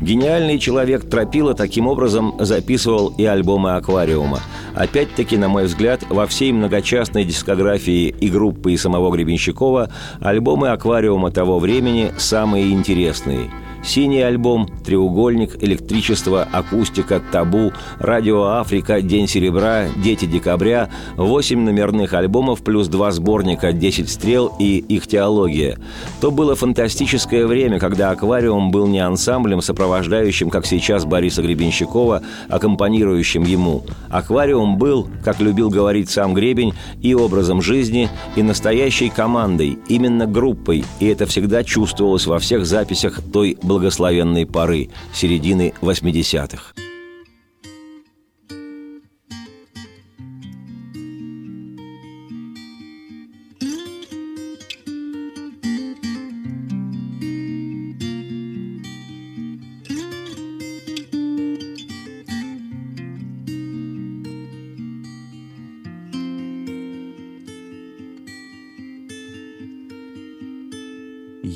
Гениальный 0.00 0.58
человек 0.58 1.08
Тропила 1.08 1.54
таким 1.54 1.86
образом 1.86 2.34
записывал 2.38 3.14
и 3.16 3.24
альбомы 3.24 3.76
«Аквариума». 3.76 4.40
Опять-таки, 4.74 5.36
на 5.36 5.48
мой 5.48 5.64
взгляд, 5.64 6.02
во 6.08 6.26
всей 6.26 6.52
многочастной 6.52 7.24
дискографии 7.24 8.08
и 8.08 8.28
группы, 8.28 8.72
и 8.72 8.76
самого 8.76 9.14
Гребенщикова 9.14 9.90
альбомы 10.20 10.70
«Аквариума» 10.70 11.30
того 11.30 11.58
времени 11.58 12.12
самые 12.18 12.72
интересные– 12.72 13.50
Синий 13.84 14.22
альбом, 14.22 14.66
треугольник, 14.84 15.62
электричество, 15.62 16.48
акустика, 16.50 17.20
табу, 17.30 17.72
радио 17.98 18.44
Африка, 18.44 19.02
День 19.02 19.28
серебра, 19.28 19.86
Дети 20.02 20.24
декабря, 20.24 20.88
восемь 21.16 21.60
номерных 21.60 22.14
альбомов 22.14 22.62
плюс 22.62 22.88
два 22.88 23.12
сборника 23.12 23.72
«Десять 23.72 24.08
стрел» 24.08 24.52
и 24.58 24.78
«Их 24.78 25.06
теология». 25.06 25.78
То 26.22 26.30
было 26.30 26.54
фантастическое 26.54 27.46
время, 27.46 27.78
когда 27.78 28.10
«Аквариум» 28.10 28.70
был 28.70 28.86
не 28.86 29.00
ансамблем, 29.00 29.60
сопровождающим, 29.60 30.48
как 30.48 30.64
сейчас, 30.64 31.04
Бориса 31.04 31.42
Гребенщикова, 31.42 32.22
аккомпанирующим 32.48 33.44
ему. 33.44 33.82
«Аквариум» 34.08 34.78
был, 34.78 35.08
как 35.22 35.40
любил 35.40 35.68
говорить 35.68 36.08
сам 36.08 36.32
Гребень, 36.32 36.72
и 37.02 37.14
образом 37.14 37.60
жизни, 37.60 38.08
и 38.34 38.42
настоящей 38.42 39.10
командой, 39.10 39.78
именно 39.88 40.26
группой, 40.26 40.84
и 41.00 41.06
это 41.06 41.26
всегда 41.26 41.62
чувствовалось 41.62 42.26
во 42.26 42.38
всех 42.38 42.64
записях 42.64 43.20
той 43.32 43.58
благословенной 43.74 44.46
поры, 44.46 44.90
середины 45.12 45.74
80-х. 45.80 46.74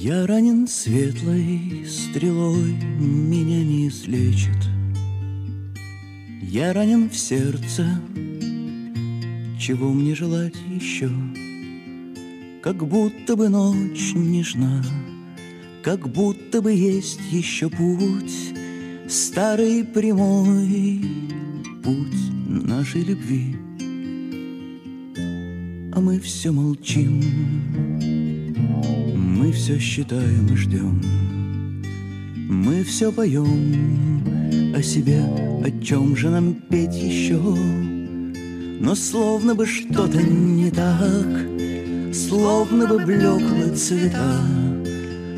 Я 0.00 0.28
ранен 0.28 0.68
светлой 0.68 1.84
стрелой, 1.84 2.76
меня 3.00 3.64
не 3.64 3.88
излечит. 3.88 4.56
Я 6.40 6.72
ранен 6.72 7.10
в 7.10 7.16
сердце, 7.16 8.00
чего 9.58 9.92
мне 9.92 10.14
желать 10.14 10.54
еще? 10.70 11.10
Как 12.62 12.86
будто 12.86 13.34
бы 13.34 13.48
ночь 13.48 14.12
нежна, 14.14 14.84
как 15.82 16.08
будто 16.08 16.62
бы 16.62 16.72
есть 16.72 17.18
еще 17.32 17.68
путь, 17.68 18.54
старый 19.08 19.82
прямой 19.82 21.00
путь 21.82 22.36
нашей 22.46 23.02
любви. 23.02 23.56
А 25.92 26.00
мы 26.00 26.20
все 26.20 26.52
молчим, 26.52 27.20
мы 29.48 29.54
все 29.54 29.78
считаем 29.78 30.46
и 30.52 30.56
ждем. 30.56 31.00
Мы 32.50 32.84
все 32.84 33.10
поем 33.10 34.22
о 34.76 34.82
себе, 34.82 35.22
о 35.64 35.70
чем 35.82 36.14
же 36.14 36.28
нам 36.28 36.52
петь 36.52 36.94
еще. 36.94 37.40
Но 38.78 38.94
словно 38.94 39.54
бы 39.54 39.64
что-то 39.64 40.20
не 40.20 40.70
так, 40.70 42.14
словно 42.14 42.88
бы 42.88 42.98
блеклы 42.98 43.74
цвета, 43.74 44.38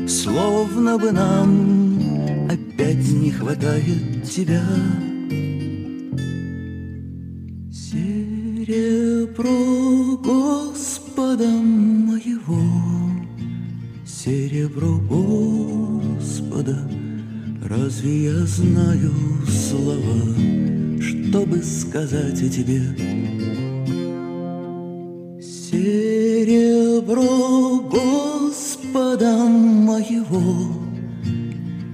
словно 0.09 0.97
бы 0.97 1.13
нам 1.13 2.49
опять 2.49 3.09
не 3.13 3.31
хватает 3.31 4.29
тебя. 4.29 4.61
Знаю 18.55 19.13
слова, 19.47 20.35
чтобы 21.01 21.63
сказать 21.63 22.41
о 22.41 22.49
тебе? 22.49 22.81
Серебро 25.41 26.79
Господа 27.89 29.47
моего, 29.47 30.43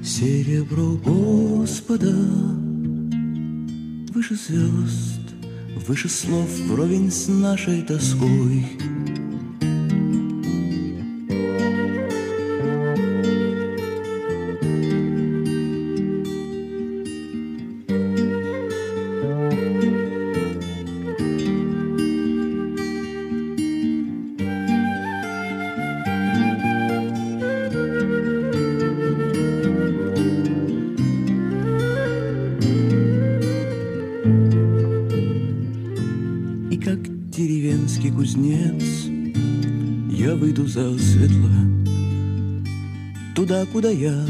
серебро 0.04 0.98
Господа, 1.06 2.16
выше 4.14 4.36
звезд 4.36 5.18
Выше 5.88 6.10
слов 6.10 6.50
вровень 6.68 7.10
с 7.10 7.30
нашей 7.30 7.82
тоской 7.82 8.66
куда 43.78 43.92
я. 43.92 44.26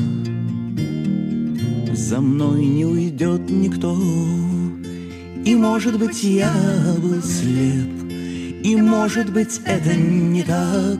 За 1.93 2.19
мной 2.19 2.65
не 2.65 2.83
уйдет 2.83 3.49
никто. 3.49 3.97
И, 5.45 5.55
может 5.55 5.97
быть, 5.97 6.21
я 6.21 6.51
был 6.97 7.23
слеп. 7.23 8.11
И, 8.61 8.75
может 8.75 9.31
быть, 9.31 9.61
это 9.63 9.95
не 9.95 10.43
так. 10.43 10.99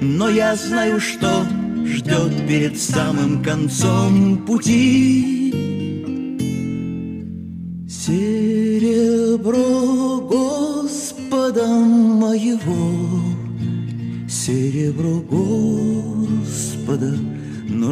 Но 0.00 0.28
я 0.28 0.56
знаю, 0.56 0.98
что 0.98 1.46
ждет 1.84 2.48
перед 2.48 2.76
самым 2.80 3.44
концом 3.44 4.38
пути 4.44 5.37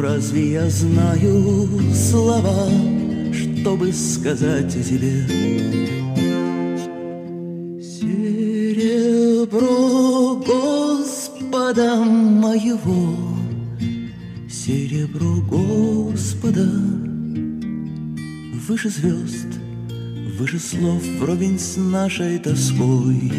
разве 0.07 0.51
я 0.53 0.69
знаю 0.69 1.67
слова, 1.93 2.69
чтобы 3.33 3.91
сказать 3.91 4.73
о 4.75 4.83
тебе? 4.83 5.27
Серебро 7.81 9.55
Господа 10.47 11.95
моего, 11.97 13.17
серебро 14.49 15.41
Господа, 15.41 16.69
выше 18.67 18.89
звезд, 18.89 19.47
выше 20.39 20.59
слов, 20.59 21.03
вровень 21.19 21.59
с 21.59 21.75
нашей 21.75 22.39
тоской. 22.39 23.31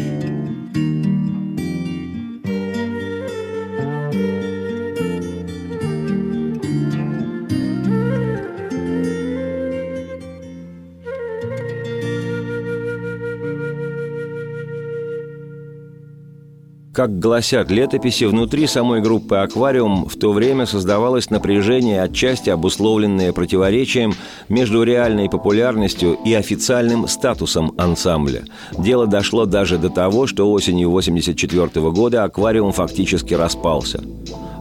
Как 16.99 17.17
гласят 17.17 17.71
летописи, 17.71 18.25
внутри 18.25 18.67
самой 18.67 18.99
группы 18.99 19.37
«Аквариум» 19.37 20.09
в 20.09 20.17
то 20.17 20.33
время 20.33 20.65
создавалось 20.65 21.29
напряжение, 21.29 22.01
отчасти 22.01 22.49
обусловленное 22.49 23.31
противоречием 23.31 24.15
между 24.49 24.83
реальной 24.83 25.29
популярностью 25.29 26.17
и 26.25 26.33
официальным 26.33 27.07
статусом 27.07 27.71
ансамбля. 27.77 28.43
Дело 28.77 29.07
дошло 29.07 29.45
даже 29.45 29.77
до 29.77 29.89
того, 29.89 30.27
что 30.27 30.51
осенью 30.51 30.89
1984 30.89 31.89
года 31.91 32.25
«Аквариум» 32.25 32.73
фактически 32.73 33.33
распался. 33.33 34.03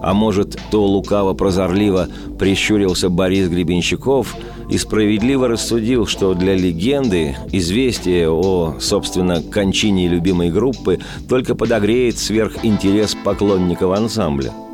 А 0.02 0.14
может, 0.14 0.58
то 0.70 0.84
лукаво-прозорливо 0.84 2.08
прищурился 2.38 3.08
Борис 3.08 3.48
Гребенщиков– 3.48 4.34
и 4.68 4.76
справедливо 4.76 5.48
рассудил, 5.48 6.06
что 6.06 6.34
для 6.34 6.54
легенды 6.54 7.36
известие 7.52 8.30
о, 8.30 8.76
собственно, 8.80 9.42
кончине 9.42 10.08
любимой 10.08 10.50
группы 10.50 11.00
только 11.28 11.54
подогреет 11.54 12.18
сверхинтерес 12.18 13.16
поклонников 13.24 13.96
ансамбля– 13.96 14.52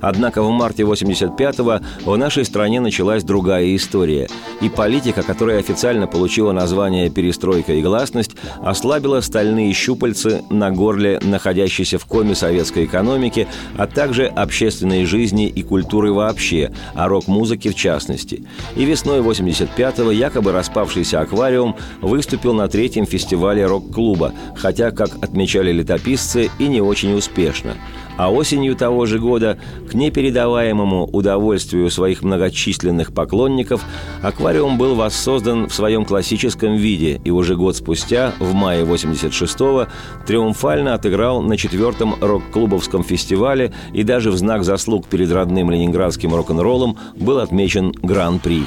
Однако 0.00 0.42
в 0.42 0.50
марте 0.50 0.82
85-го 0.82 2.10
в 2.10 2.16
нашей 2.16 2.44
стране 2.44 2.80
началась 2.80 3.24
другая 3.24 3.74
история. 3.74 4.28
И 4.60 4.68
политика, 4.68 5.22
которая 5.22 5.58
официально 5.58 6.06
получила 6.06 6.52
название 6.52 7.10
«перестройка 7.10 7.72
и 7.74 7.82
гласность», 7.82 8.32
ослабила 8.62 9.20
стальные 9.20 9.72
щупальцы 9.72 10.42
на 10.50 10.70
горле 10.70 11.20
находящейся 11.22 11.98
в 11.98 12.06
коме 12.06 12.34
советской 12.34 12.84
экономики, 12.84 13.48
а 13.76 13.86
также 13.86 14.26
общественной 14.26 15.04
жизни 15.04 15.48
и 15.48 15.62
культуры 15.62 16.12
вообще, 16.12 16.72
а 16.94 17.08
рок-музыки 17.08 17.68
в 17.68 17.74
частности. 17.74 18.44
И 18.76 18.84
весной 18.84 19.20
85-го 19.20 20.10
якобы 20.10 20.52
распавшийся 20.52 21.20
аквариум 21.20 21.76
выступил 22.00 22.54
на 22.54 22.68
третьем 22.68 23.06
фестивале 23.06 23.66
рок-клуба, 23.66 24.32
хотя, 24.56 24.90
как 24.90 25.10
отмечали 25.22 25.72
летописцы, 25.72 26.50
и 26.58 26.68
не 26.68 26.80
очень 26.80 27.14
успешно– 27.14 27.74
а 28.18 28.30
осенью 28.30 28.76
того 28.76 29.06
же 29.06 29.18
года, 29.18 29.58
к 29.88 29.94
непередаваемому 29.94 31.06
удовольствию 31.06 31.88
своих 31.90 32.22
многочисленных 32.22 33.14
поклонников, 33.14 33.82
аквариум 34.22 34.76
был 34.76 34.96
воссоздан 34.96 35.68
в 35.68 35.74
своем 35.74 36.04
классическом 36.04 36.74
виде 36.74 37.20
и 37.24 37.30
уже 37.30 37.56
год 37.56 37.76
спустя, 37.76 38.34
в 38.40 38.52
мае 38.52 38.84
86-го, 38.84 39.86
триумфально 40.26 40.94
отыграл 40.94 41.40
на 41.40 41.56
четвертом 41.56 42.16
рок-клубовском 42.20 43.04
фестивале 43.04 43.72
и 43.94 44.02
даже 44.02 44.32
в 44.32 44.36
знак 44.36 44.64
заслуг 44.64 45.06
перед 45.06 45.30
родным 45.30 45.70
ленинградским 45.70 46.34
рок-н-роллом 46.34 46.98
был 47.14 47.38
отмечен 47.38 47.92
Гран-при. 48.02 48.64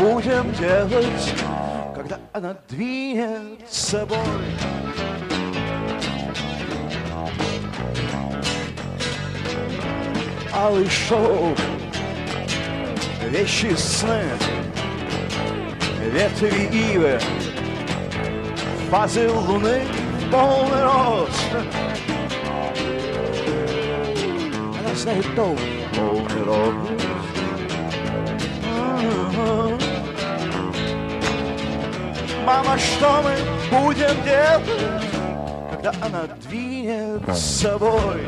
Будем 0.00 0.50
делать, 0.54 1.34
когда 1.94 2.18
она 2.32 2.56
двинет 2.68 3.60
с 3.68 3.90
собой? 3.90 4.18
Алый 10.54 10.88
шелк, 10.88 11.58
вещи 13.28 13.74
сны, 13.76 14.22
ветви 16.12 16.94
ивы, 16.94 17.20
фазы 18.90 19.28
луны 19.28 19.82
полный 20.30 20.82
рост. 20.82 21.50
Она 24.78 24.94
знает 24.94 25.26
толк, 25.36 25.58
полный 25.94 26.42
рост. 26.44 26.99
Мама, 32.50 32.76
что 32.80 33.22
мы 33.22 33.36
будем 33.70 34.24
делать, 34.24 35.04
когда 35.70 35.94
она 36.04 36.26
двинет 36.48 37.22
с 37.28 37.60
собой? 37.60 38.26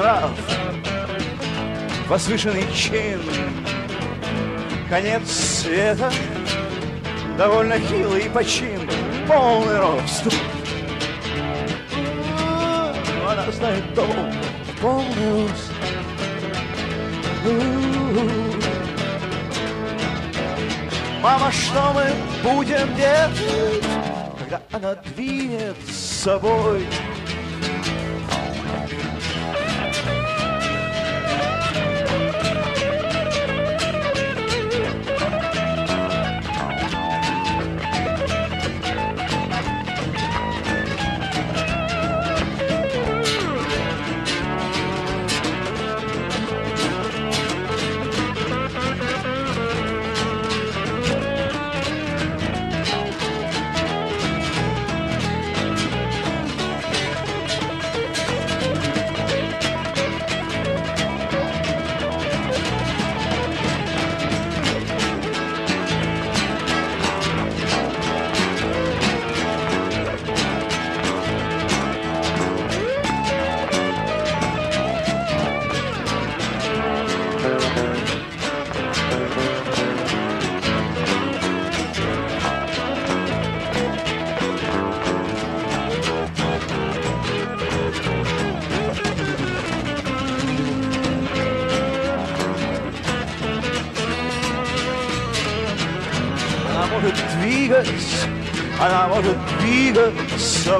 Нрав, 0.00 0.30
возвышенный 2.08 2.64
чин, 2.72 3.20
конец 4.88 5.30
света, 5.30 6.10
довольно 7.36 7.78
хилый 7.78 8.30
почин, 8.30 8.88
полный 9.28 9.78
рост. 9.78 10.24
Она 13.28 13.52
знает 13.52 13.94
дом, 13.94 14.32
полный 14.80 15.42
рост. 15.42 15.72
Мама, 21.22 21.52
что 21.52 21.92
мы 21.92 22.06
будем 22.42 22.94
делать, 22.96 23.84
когда 24.38 24.60
она 24.72 24.94
двинет 24.94 25.76
с 25.86 26.22
собой? 26.22 26.86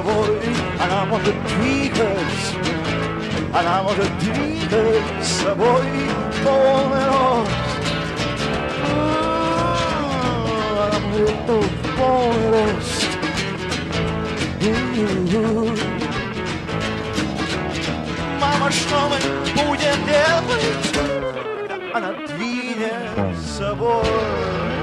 Собой, 0.01 0.39
она 0.79 1.05
может 1.05 1.35
двигать, 1.47 2.55
она 3.53 3.83
может 3.83 4.17
двигать 4.19 5.03
с 5.21 5.43
собой 5.43 5.81
полный 6.43 7.05
рост. 7.07 7.51
Она 10.79 10.99
может 11.11 11.35
полный 11.97 12.51
рост. 12.51 13.07
Мама, 18.39 18.71
что 18.71 19.09
мы 19.09 19.17
будем 19.53 19.97
делать, 20.05 20.83
когда 20.93 21.97
она 21.97 22.13
двинет 22.27 23.37
собой? 23.57 24.80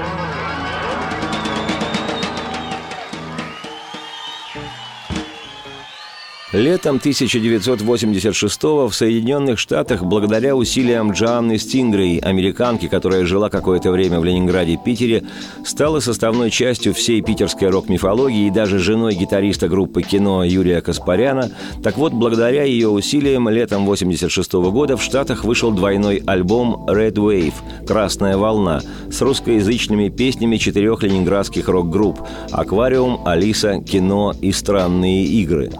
Летом 6.51 6.95
1986 6.95 8.63
в 8.63 8.91
Соединенных 8.91 9.59
Штатах, 9.59 10.03
благодаря 10.03 10.55
усилиям 10.55 11.11
Джоанны 11.11 11.59
Стингрей, 11.59 12.17
американки, 12.17 12.87
которая 12.87 13.23
жила 13.25 13.51
какое-то 13.51 13.91
время 13.91 14.19
в 14.19 14.25
Ленинграде 14.25 14.73
и 14.73 14.77
Питере, 14.83 15.25
стала 15.63 15.99
составной 15.99 16.49
частью 16.49 16.95
всей 16.95 17.21
питерской 17.21 17.69
рок-мифологии 17.69 18.47
и 18.47 18.49
даже 18.49 18.79
женой 18.79 19.13
гитариста 19.13 19.67
группы 19.67 20.01
кино 20.01 20.43
Юрия 20.43 20.81
Каспаряна. 20.81 21.51
Так 21.83 21.97
вот, 21.97 22.13
благодаря 22.13 22.63
ее 22.63 22.89
усилиям, 22.89 23.47
летом 23.47 23.83
1986 23.83 24.53
года 24.71 24.97
в 24.97 25.03
Штатах 25.03 25.43
вышел 25.43 25.69
двойной 25.69 26.23
альбом 26.25 26.87
«Red 26.87 27.13
Wave»– 27.13 27.53
«Красная 27.87 28.37
волна» 28.37 28.81
с 29.11 29.21
русскоязычными 29.21 30.09
песнями 30.09 30.57
четырех 30.57 31.03
ленинградских 31.03 31.67
рок-групп 31.67 32.21
«Аквариум», 32.49 33.27
«Алиса», 33.27 33.81
«Кино» 33.81 34.33
и 34.41 34.51
«Странные 34.51 35.25
игры» 35.25 35.71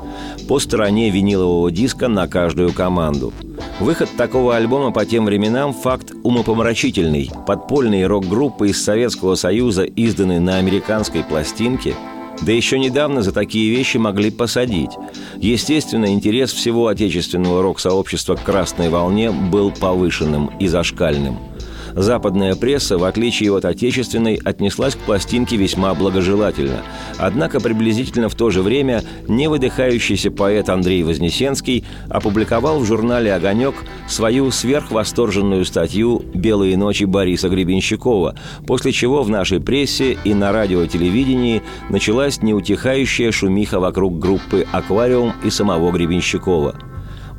стороне 0.60 1.10
винилового 1.10 1.72
диска 1.72 2.08
на 2.08 2.28
каждую 2.28 2.74
команду. 2.74 3.34
Выход 3.80 4.10
такого 4.18 4.56
альбома 4.56 4.92
по 4.92 5.06
тем 5.06 5.26
временам– 5.26 5.74
факт 5.84 6.12
умопомрачительный. 6.24 7.32
Подпольные 7.48 8.08
рок-группы 8.08 8.70
из 8.70 8.84
Советского 8.84 9.36
Союза, 9.36 9.84
изданные 9.84 10.40
на 10.40 10.58
американской 10.58 11.24
пластинке– 11.24 11.96
да 12.42 12.54
еще 12.54 12.80
недавно 12.80 13.22
за 13.22 13.32
такие 13.32 13.70
вещи 13.70 13.98
могли 13.98 14.32
посадить. 14.32 14.92
Естественно, 15.38 16.14
интерес 16.14 16.54
всего 16.54 16.88
отечественного 16.88 17.62
рок-сообщества 17.62 18.36
к 18.36 18.44
«Красной 18.44 18.90
волне» 18.90 19.32
был 19.32 19.72
повышенным 19.72 20.50
и 20.60 20.68
зашкальным– 20.68 21.38
Западная 21.96 22.56
пресса, 22.56 22.98
в 22.98 23.04
отличие 23.04 23.56
от 23.56 23.66
отечественной, 23.66 24.40
отнеслась 24.44 24.96
к 24.96 25.00
пластинке 25.00 25.58
весьма 25.58 25.94
благожелательно. 25.94 26.82
Однако 27.18 27.60
приблизительно 27.60 28.30
в 28.30 28.36
то 28.36 28.50
же 28.50 28.62
время 28.62 29.04
невыдыхающийся 29.28 30.32
поэт 30.32 30.70
Андрей 30.70 31.04
Вознесенский 31.04 31.86
опубликовал 32.10 32.80
в 32.80 32.86
журнале 32.86 33.34
«Огонек» 33.34 33.76
свою 34.08 34.52
сверхвосторженную 34.52 35.66
статью 35.66 36.24
«Белые 36.34 36.78
ночи» 36.78 37.04
Бориса 37.04 37.50
Гребенщикова, 37.50 38.36
после 38.66 38.92
чего 38.92 39.24
в 39.24 39.30
нашей 39.30 39.60
прессе 39.60 40.18
и 40.24 40.34
на 40.34 40.52
радио 40.52 40.86
телевидении 40.86 41.62
началась 41.90 42.42
неутихающая 42.42 43.32
шумиха 43.32 43.80
вокруг 43.80 44.20
группы 44.20 44.66
«Аквариум» 44.72 45.34
и 45.44 45.50
самого 45.50 45.92
Гребенщикова– 45.92 46.76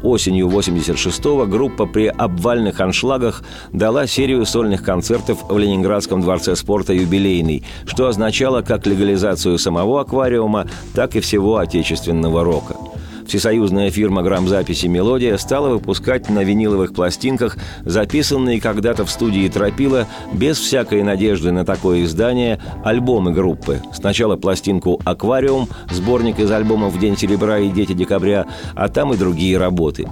осенью 0.02 0.48
86-го 0.48 1.46
группа 1.46 1.86
при 1.86 2.06
обвальных 2.06 2.80
аншлагах 2.80 3.42
дала 3.72 4.06
серию 4.06 4.44
сольных 4.46 4.82
концертов 4.82 5.44
в 5.48 5.58
Ленинградском 5.58 6.20
дворце 6.20 6.56
спорта 6.56 6.92
«Юбилейный», 6.92 7.64
что 7.86 8.06
означало 8.08 8.62
как 8.62 8.86
легализацию 8.86 9.58
самого 9.58 10.00
аквариума, 10.00 10.68
так 10.94 11.16
и 11.16 11.20
всего 11.20 11.58
отечественного 11.58 12.44
рока– 12.44 12.76
Всесоюзная 13.30 13.92
фирма 13.92 14.22
грамзаписи 14.22 14.86
«Мелодия» 14.86 15.36
стала 15.36 15.68
выпускать 15.68 16.28
на 16.28 16.42
виниловых 16.42 16.92
пластинках, 16.92 17.56
записанные 17.84 18.60
когда-то 18.60 19.04
в 19.04 19.10
студии 19.10 19.46
Тропила, 19.46 20.08
без 20.32 20.58
всякой 20.58 21.04
надежды 21.04 21.52
на 21.52 21.64
такое 21.64 22.02
издание, 22.02 22.60
альбомы 22.82 23.30
группы. 23.30 23.80
Сначала 23.94 24.34
пластинку 24.34 25.00
«Аквариум», 25.04 25.68
сборник 25.92 26.40
из 26.40 26.50
альбомов 26.50 26.98
«День 26.98 27.16
серебра» 27.16 27.60
и 27.60 27.70
«Дети 27.70 27.92
декабря», 27.92 28.48
а 28.74 28.88
там 28.88 29.12
и 29.12 29.16
другие 29.16 29.58
работы. 29.58 30.08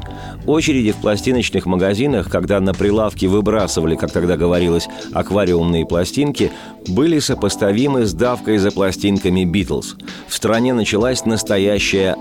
Очереди 0.47 0.93
в 0.93 0.97
пластиночных 0.99 1.66
магазинах, 1.66 2.31
когда 2.31 2.61
на 2.61 2.73
прилавке 2.73 3.27
выбрасывали, 3.27 3.97
как 3.97 4.12
тогда 4.12 4.37
говорилось, 4.37 4.87
аквариумные 5.12 5.85
пластинки, 5.87 6.53
были 6.87 7.19
сопоставимы 7.19 8.07
с 8.07 8.14
давкой 8.14 8.59
за 8.59 8.71
пластинками 8.71 9.45
«Битлз». 9.45 9.97
В 10.29 10.35
стране 10.37 10.73
началась 10.73 11.25
настоящая 11.25 12.12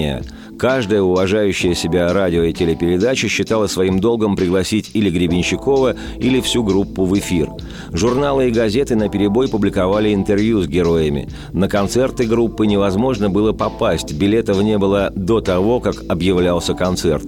аквариумания. 0.00 0.22
Каждая 0.58 1.00
уважающая 1.00 1.74
себя 1.74 2.12
радио 2.12 2.42
и 2.42 2.52
телепередача 2.52 3.28
считала 3.28 3.66
своим 3.66 3.98
долгом 3.98 4.36
пригласить 4.36 4.90
или 4.92 5.08
Гребенщикова, 5.08 5.96
или 6.18 6.40
всю 6.40 6.62
группу 6.62 7.06
в 7.06 7.18
эфир. 7.18 7.48
Журналы 7.92 8.48
и 8.48 8.50
газеты 8.50 8.94
на 8.94 9.08
перебой 9.08 9.48
публиковали 9.48 10.12
интервью 10.12 10.60
с 10.60 10.68
героями. 10.68 11.30
На 11.54 11.66
концерты 11.66 12.26
группы 12.26 12.66
невозможно 12.66 13.30
было 13.30 13.52
попасть, 13.52 14.12
билетов 14.12 14.62
не 14.62 14.76
было 14.76 15.10
до 15.16 15.40
того, 15.40 15.80
как 15.80 15.96
объявлялся 16.08 16.74
концерт. 16.74 17.24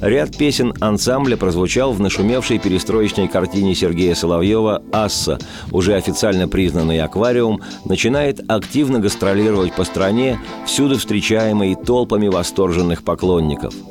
Ряд 0.00 0.36
песен 0.36 0.74
ансамбля 0.80 1.36
прозвучал 1.36 1.92
в 1.92 2.00
нашумевшей 2.00 2.58
перестроечной 2.58 3.28
картине 3.28 3.74
Сергея 3.74 4.14
Соловьева 4.14 4.82
«Асса». 4.92 5.38
Уже 5.70 5.94
официально 5.94 6.48
признанный 6.48 7.00
«Аквариум» 7.00 7.60
начинает 7.84 8.40
активно 8.48 8.98
гастролировать 8.98 9.72
по 9.74 9.84
стране, 9.84 10.38
всюду 10.66 10.98
встречаемый 10.98 11.74
толпами 11.74 12.28
восторженных 12.28 13.02
поклонников– 13.02 13.74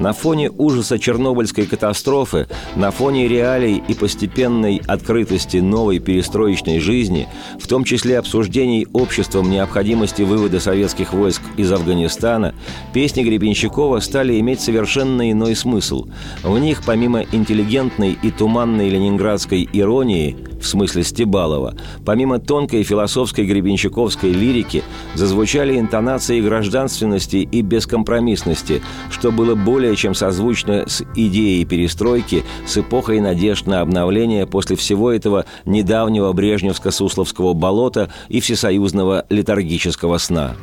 на 0.00 0.12
фоне 0.14 0.50
ужаса 0.50 0.98
Чернобыльской 0.98 1.66
катастрофы, 1.66 2.48
на 2.74 2.90
фоне 2.90 3.28
реалий 3.28 3.82
и 3.86 3.94
постепенной 3.94 4.82
открытости 4.86 5.58
новой 5.58 6.00
перестроечной 6.00 6.80
жизни, 6.80 7.28
в 7.60 7.68
том 7.68 7.84
числе 7.84 8.18
обсуждений 8.18 8.88
обществом 8.92 9.50
необходимости 9.50 10.22
вывода 10.22 10.58
советских 10.58 11.12
войск 11.12 11.42
из 11.56 11.70
Афганистана, 11.70 12.54
песни 12.92 13.22
Гребенщикова 13.22 14.00
стали 14.00 14.40
иметь 14.40 14.60
совершенно 14.60 15.30
иной 15.30 15.54
смысл. 15.54 16.06
В 16.42 16.58
них, 16.58 16.82
помимо 16.84 17.22
интеллигентной 17.22 18.18
и 18.20 18.30
туманной 18.30 18.88
ленинградской 18.88 19.68
иронии, 19.70 20.36
в 20.60 20.66
смысле 20.66 21.02
Стебалова, 21.02 21.74
помимо 22.04 22.38
тонкой 22.38 22.82
философской 22.82 23.46
гребенщиковской 23.46 24.32
лирики, 24.32 24.82
зазвучали 25.14 25.78
интонации 25.78 26.40
гражданственности 26.40 27.36
и 27.36 27.62
бескомпромиссности, 27.62 28.82
что 29.10 29.32
было 29.32 29.54
более 29.54 29.96
чем 29.96 30.14
созвучно 30.14 30.84
с 30.86 31.02
идеей 31.16 31.64
перестройки, 31.64 32.44
с 32.66 32.78
эпохой 32.78 33.20
надежд 33.20 33.66
на 33.66 33.80
обновление 33.80 34.46
после 34.46 34.76
всего 34.76 35.10
этого 35.10 35.46
недавнего 35.64 36.32
брежневско-сусловского 36.32 37.54
болота 37.54 38.10
и 38.28 38.40
всесоюзного 38.40 39.24
летаргического 39.30 40.18
сна. 40.18 40.54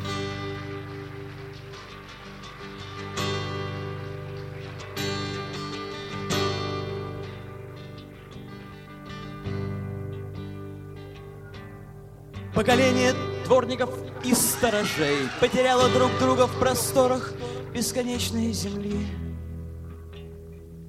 Поколение 12.58 13.12
дворников 13.44 13.88
и 14.24 14.34
сторожей 14.34 15.28
Потеряло 15.40 15.88
друг 15.90 16.10
друга 16.18 16.48
в 16.48 16.58
просторах 16.58 17.32
бесконечной 17.72 18.50
земли. 18.50 19.06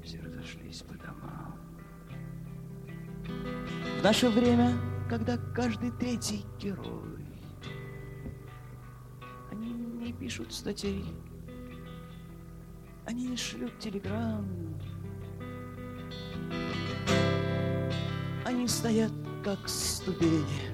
Все 0.04 0.20
разошлись 0.20 0.82
по 0.82 0.96
домам. 0.96 1.60
В 4.00 4.04
наше 4.04 4.30
время, 4.30 4.80
когда 5.08 5.38
каждый 5.38 5.92
третий 5.92 6.44
герой, 6.60 7.24
Они 9.52 9.72
не 9.72 10.12
пишут 10.12 10.52
статей, 10.52 11.06
они 13.06 13.28
не 13.28 13.38
шлют 13.38 13.78
телеграмм, 13.78 14.74
Они 18.44 18.68
стоят, 18.68 19.12
как 19.44 19.70
ступени, 19.70 20.69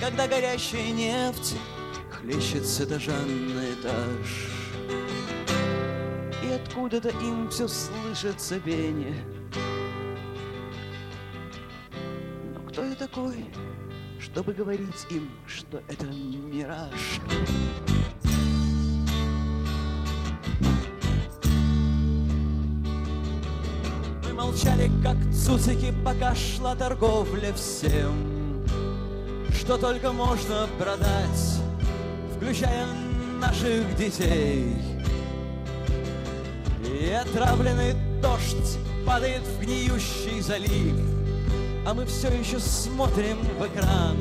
когда 0.00 0.26
горящая 0.26 0.92
нефть 0.92 1.56
хлещет 2.10 2.66
с 2.66 2.80
на 2.80 3.72
этаж. 3.72 4.48
И 6.42 6.48
откуда-то 6.52 7.10
им 7.10 7.50
все 7.50 7.68
слышится 7.68 8.58
пение. 8.58 9.22
Но 12.54 12.60
кто 12.70 12.82
я 12.82 12.94
такой, 12.94 13.44
чтобы 14.18 14.54
говорить 14.54 15.06
им, 15.10 15.30
что 15.46 15.82
это 15.86 16.06
мираж? 16.06 17.20
Мы 24.24 24.32
молчали, 24.32 24.90
как 25.02 25.16
цуцики, 25.30 25.92
пока 26.02 26.34
шла 26.34 26.74
торговля 26.74 27.52
всем 27.52 28.39
что 29.70 29.78
только 29.78 30.10
можно 30.10 30.66
продать, 30.80 31.60
включая 32.34 32.86
наших 33.40 33.94
детей. 33.96 34.74
И 36.84 37.12
отравленный 37.12 37.94
дождь 38.20 38.80
падает 39.06 39.42
в 39.42 39.60
гниющий 39.60 40.40
залив, 40.40 40.96
а 41.86 41.94
мы 41.94 42.04
все 42.06 42.30
еще 42.30 42.58
смотрим 42.58 43.38
в 43.60 43.66
экран, 43.68 44.16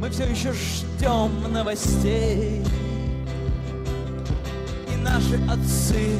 мы 0.00 0.08
все 0.08 0.24
еще 0.24 0.54
ждем 0.54 1.52
новостей. 1.52 2.64
И 4.90 4.96
наши 5.02 5.38
отцы 5.50 6.16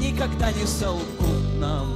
никогда 0.00 0.50
не 0.52 0.64
солгут 0.64 1.60
нам. 1.60 1.95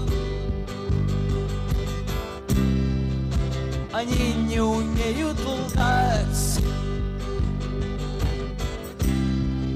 Они 4.01 4.33
не 4.49 4.61
умеют 4.61 5.37
лгать. 5.45 6.59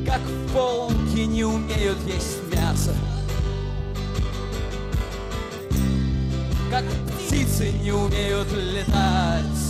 Как 0.06 0.20
волки 0.54 1.26
не 1.26 1.44
умеют 1.44 1.98
есть 2.06 2.38
мясо. 2.50 2.94
Как 6.70 6.84
птицы 7.26 7.70
не 7.82 7.92
умеют 7.92 8.50
летать. 8.52 9.63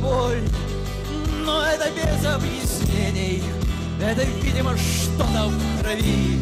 Это? 0.00 0.42
Но 1.44 1.62
это 1.62 1.90
без 1.90 2.26
объяснений, 2.26 3.42
это, 4.00 4.24
видимо, 4.42 4.76
что-то 4.76 5.48
в 5.48 5.82
крови. 5.82 6.38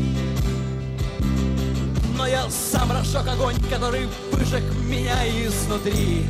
Но 2.16 2.26
я 2.26 2.48
сам 2.50 2.92
разжег 2.92 3.26
огонь, 3.26 3.56
который 3.68 4.06
выжег 4.30 4.62
меня 4.88 5.16
изнутри. 5.44 6.24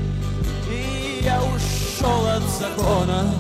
И 0.70 1.20
я 1.23 1.41
ушел 1.43 2.27
от 2.27 2.43
закона, 2.59 3.35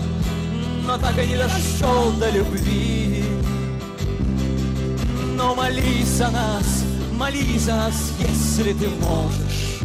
но 0.86 0.98
так 0.98 1.18
и 1.18 1.26
не 1.26 1.36
дошел 1.36 2.12
до 2.18 2.30
любви. 2.30 3.24
Но 5.34 5.54
молись 5.54 6.08
за 6.08 6.30
нас, 6.30 6.84
молись 7.12 7.62
за 7.62 7.74
нас, 7.74 8.12
если 8.20 8.74
ты 8.74 8.88
можешь. 8.88 9.80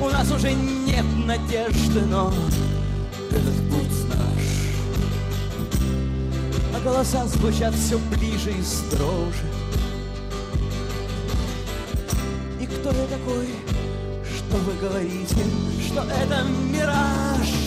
У 0.00 0.08
нас 0.08 0.30
уже 0.30 0.54
нет 1.00 1.26
надежды, 1.26 2.00
но 2.06 2.32
этот 3.30 3.70
путь 3.70 4.08
наш. 4.08 4.44
А 6.74 6.80
голоса 6.82 7.26
звучат 7.26 7.74
все 7.74 7.98
ближе 7.98 8.50
и 8.50 8.62
строже. 8.62 9.46
И 12.60 12.66
кто 12.66 12.90
я 12.90 13.06
такой, 13.06 13.48
что 14.24 14.56
вы 14.58 14.72
говорите, 14.80 15.36
что 15.86 16.02
это 16.02 16.42
мираж? 16.70 17.59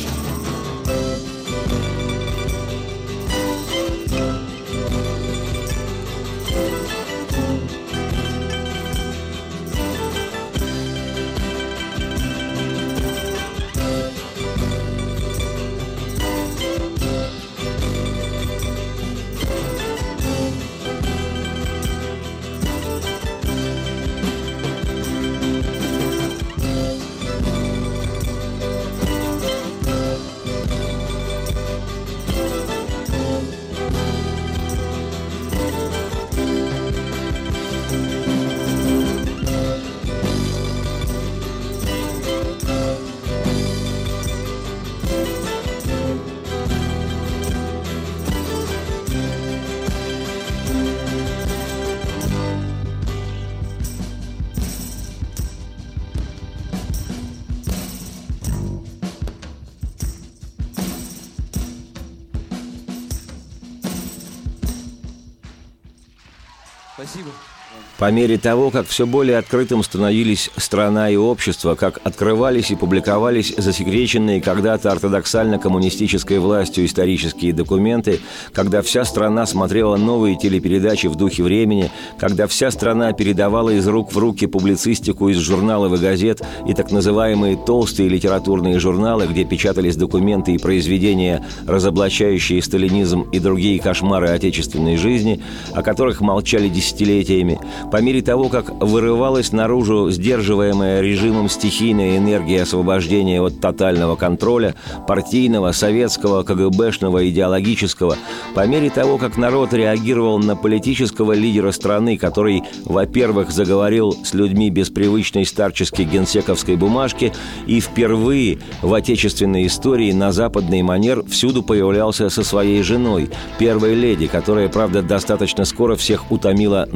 Спасибо. 67.14 67.53
По 68.00 68.10
мере 68.12 68.40
того, 68.40 68.72
как 68.72 68.88
все 68.88 69.06
более 69.06 69.38
открытым 69.38 69.84
становились 69.84 70.50
страна 70.58 71.12
и 71.12 71.16
общество, 71.16 71.76
как 71.76 72.00
открывались 72.04 72.72
и 72.72 72.76
публиковались 72.76 73.54
засекреченные 73.56 74.42
когда-то 74.42 74.92
ортодоксально-коммунистической 74.92 76.40
властью 76.40 76.86
исторические 76.86 77.54
документы, 77.54 78.20
когда 78.52 78.82
вся 78.82 79.06
страна 79.06 79.46
смотрела 79.46 79.96
новые 79.96 80.36
телепередачи 80.36 81.06
в 81.06 81.16
духе 81.16 81.44
времени, 81.44 81.92
когда 82.18 82.48
вся 82.48 82.72
страна 82.72 83.14
передавала 83.14 83.70
из 83.70 83.88
рук 83.88 84.12
в 84.12 84.18
руки 84.18 84.48
публицистику 84.48 85.30
из 85.30 85.38
журналов 85.38 85.94
и 85.94 86.02
газет 86.04 86.42
и 86.68 86.74
так 86.74 86.92
называемые 86.92 87.58
толстые 87.58 88.10
литературные 88.10 88.80
журналы, 88.80 89.28
где 89.28 89.44
печатались 89.44 89.98
документы 89.98 90.54
и 90.54 90.58
произведения, 90.58 91.46
разоблачающие 91.68 92.62
сталинизм 92.62 93.22
и 93.32 93.40
другие 93.40 93.80
кошмары 93.80 94.30
отечественной 94.30 94.98
жизни, 94.98 95.42
о 95.74 95.84
которых 95.84 96.22
молчали 96.22 96.70
десятилетиями, 96.70 97.60
по 97.92 98.02
мере 98.02 98.22
того, 98.22 98.50
как 98.50 98.70
вырывалась 98.82 99.52
наружу 99.52 100.10
сдерживаемая 100.12 101.02
режимом 101.02 101.50
стихийная 101.50 102.18
энергия 102.18 102.64
освобождения 102.64 103.42
от 103.42 103.60
тотального 103.60 104.16
контроля, 104.16 104.76
партийного, 105.08 105.72
советского, 105.72 106.44
КГБшного, 106.44 107.30
идеологического, 107.30 108.18
по 108.56 108.66
мере 108.68 108.90
того, 108.90 109.18
как 109.18 109.38
народ 109.38 109.74
реагировал 109.74 110.40
на 110.40 110.56
политического 110.56 111.34
лидера 111.34 111.72
страны, 111.72 112.18
который, 112.18 112.64
во-первых, 112.86 113.52
заговорил 113.52 114.16
с 114.24 114.34
людьми 114.34 114.70
без 114.70 114.90
привычной 114.90 115.46
старческой 115.46 116.06
генсековской 116.06 116.76
бумажки 116.76 117.34
и 117.68 117.80
впервые 117.80 118.60
в 118.82 118.94
отечественной 118.94 119.68
истории 119.68 120.12
на 120.12 120.32
западный 120.32 120.82
манер 120.82 121.24
всюду 121.26 121.64
появлялся 121.64 122.30
со 122.30 122.44
своей 122.44 122.82
женой, 122.84 123.30
первой 123.60 123.96
леди, 123.96 124.28
которая, 124.28 124.70
правда, 124.70 125.02
достаточно 125.02 125.66
скоро 125.66 125.96
всех 125.96 126.32
утомила 126.32 126.88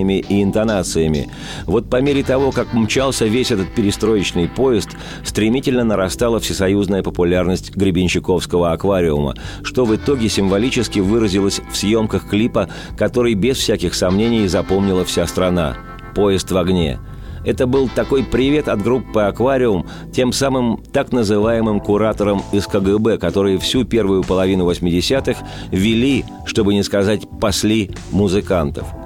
нравоучениями 0.00 0.24
и 0.28 0.42
интонациями. 0.42 1.30
Вот 1.66 1.88
по 1.88 2.00
мере 2.00 2.22
того, 2.22 2.50
как 2.50 2.72
мчался 2.72 3.26
весь 3.26 3.50
этот 3.50 3.74
перестроечный 3.74 4.48
поезд, 4.48 4.90
стремительно 5.24 5.84
нарастала 5.84 6.40
всесоюзная 6.40 7.02
популярность 7.02 7.76
Гребенщиковского 7.76 8.72
аквариума, 8.72 9.34
что 9.62 9.84
в 9.84 9.94
итоге 9.94 10.28
символически 10.28 11.00
выразилось 11.00 11.60
в 11.70 11.76
съемках 11.76 12.28
клипа, 12.28 12.68
который 12.96 13.34
без 13.34 13.58
всяких 13.58 13.94
сомнений 13.94 14.48
запомнила 14.48 15.04
вся 15.04 15.26
страна. 15.26 15.76
«Поезд 16.14 16.50
в 16.50 16.56
огне». 16.56 16.98
Это 17.42 17.66
был 17.66 17.88
такой 17.88 18.22
привет 18.22 18.68
от 18.68 18.82
группы 18.82 19.22
«Аквариум» 19.22 19.86
тем 20.12 20.30
самым 20.30 20.82
так 20.92 21.10
называемым 21.10 21.80
кураторам 21.80 22.42
из 22.52 22.66
КГБ, 22.66 23.16
которые 23.16 23.56
всю 23.56 23.84
первую 23.84 24.22
половину 24.24 24.70
80-х 24.70 25.42
вели, 25.70 26.26
чтобы 26.44 26.74
не 26.74 26.82
сказать 26.82 27.22
«пасли» 27.40 27.92
музыкантов– 28.12 28.84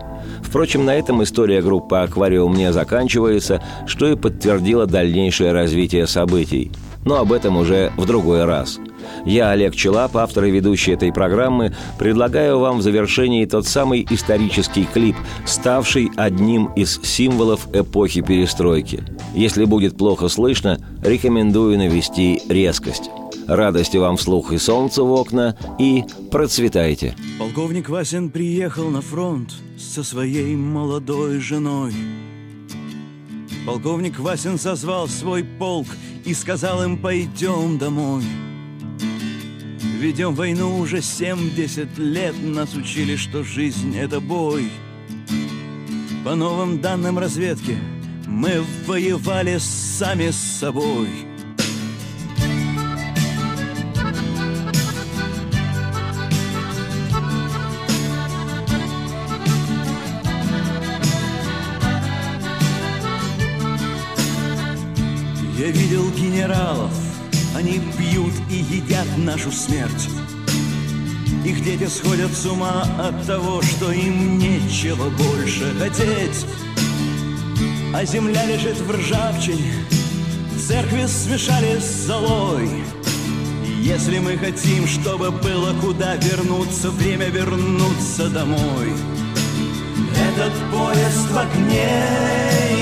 Впрочем, 0.55 0.85
на 0.85 0.95
этом 0.95 1.21
история 1.25 1.61
группы 1.61 1.97
«Аквариум» 1.97 2.55
не 2.55 2.73
заканчивается, 2.73 3.61
что 3.89 4.07
и 4.07 4.15
подтвердило 4.15 4.87
дальнейшее 4.87 5.51
развитие 5.51 6.07
событий. 6.07 6.71
Но 7.05 7.17
об 7.17 7.33
этом 7.33 7.57
уже 7.57 7.91
в 7.97 8.07
другой 8.07 8.45
раз. 8.45 8.79
Я, 9.25 9.51
Олег 9.51 9.75
Челап, 9.75 10.17
автор 10.17 10.45
и 10.45 10.53
ведущий 10.53 10.93
этой 10.93 11.13
программы, 11.13 11.75
предлагаю 11.99 12.61
вам 12.61 12.79
в 12.79 12.83
завершении 12.83 13.45
тот 13.47 13.67
самый 13.67 14.07
исторический 14.09 14.85
клип, 14.85 15.17
ставший 15.45 16.13
одним 16.15 16.67
из 16.77 17.01
символов 17.03 17.67
эпохи 17.75 18.21
перестройки. 18.21 19.03
Если 19.35 19.65
будет 19.65 19.97
плохо 19.97 20.29
слышно, 20.29 20.79
рекомендую 21.03 21.79
навести 21.79 22.41
резкость. 22.49 23.11
Радости 23.47 23.99
вам 23.99 24.17
вслух 24.17 24.53
и 24.53 24.59
солнце 24.59 25.03
в 25.03 25.13
окна, 25.13 25.57
и 25.79 26.05
процветайте. 26.31 27.15
Полковник 27.39 27.89
Васин 27.89 28.31
приехал 28.31 28.89
на 28.89 29.03
фронт 29.03 29.53
со 29.77 30.03
своей 30.03 30.57
молодой 30.57 31.41
женой. 31.41 31.93
Полковник 33.67 34.19
Васин 34.19 34.59
созвал 34.59 35.09
свой 35.09 35.45
полк 35.45 35.89
и 36.25 36.33
сказал 36.33 36.83
им 36.85 36.97
«пойдем 36.99 37.79
домой». 37.79 38.23
Ведем 39.99 40.35
войну 40.35 40.79
уже 40.79 41.01
70 41.01 41.99
лет, 41.99 42.35
нас 42.43 42.75
учили, 42.75 43.17
что 43.17 43.43
жизнь— 43.43 43.97
это 43.99 44.21
бой. 44.21 44.71
По 46.25 46.35
новым 46.35 46.81
данным 46.81 47.19
разведки 47.19 47.79
мы 48.27 48.63
воевали 48.87 49.59
сами 49.59 50.31
с 50.31 50.37
собой— 50.37 51.09
Я 65.65 65.71
видел 65.71 66.11
генералов, 66.11 66.91
они 67.57 67.81
пьют 67.97 68.35
и 68.51 68.57
едят 68.57 69.07
нашу 69.17 69.51
смерть. 69.51 70.11
Их 71.43 71.65
дети 71.65 71.87
сходят 71.87 72.31
с 72.35 72.45
ума 72.45 72.87
от 72.99 73.27
того, 73.27 73.63
что 73.63 73.91
им 73.91 74.37
нечего 74.37 75.09
больше 75.09 75.75
хотеть. 75.79 76.45
А 77.95 78.05
земля 78.05 78.45
лежит 78.45 78.77
в 78.77 78.91
ржавчине, 78.91 79.73
церкви 80.69 81.07
смешали 81.07 81.79
с 81.79 82.09
золой. 82.09 82.69
Если 83.81 84.19
мы 84.19 84.37
хотим, 84.37 84.87
чтобы 84.87 85.31
было 85.31 85.73
куда 85.81 86.17
вернуться, 86.17 86.91
время 86.91 87.29
вернуться 87.29 88.29
домой. 88.29 88.93
Этот 90.29 90.53
поезд 90.71 91.31
в 91.31 91.39
огне, 91.39 92.05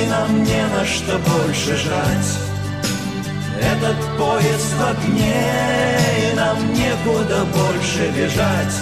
и 0.02 0.10
нам 0.10 0.42
не 0.42 0.66
на 0.66 0.84
что 0.84 1.20
больше 1.30 1.76
жать. 1.76 2.51
Этот 3.64 3.96
поезд 4.18 4.74
в 4.76 4.82
огне, 4.82 6.32
и 6.32 6.36
нам 6.36 6.56
некуда 6.74 7.44
больше 7.44 8.10
бежать. 8.10 8.74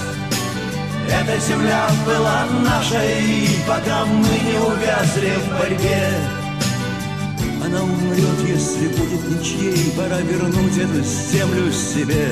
Эта 1.08 1.38
земля 1.40 1.88
была 2.06 2.46
нашей, 2.64 3.48
пока 3.66 4.04
мы 4.06 4.28
не 4.28 4.58
увязли 4.58 5.32
в 5.36 5.58
борьбе. 5.58 6.08
Она 7.64 7.82
умрет, 7.82 8.48
если 8.48 8.88
будет 8.88 9.38
ничьей, 9.38 9.92
пора 9.96 10.18
вернуть 10.20 10.78
эту 10.78 11.02
землю 11.04 11.70
себе. 11.72 12.28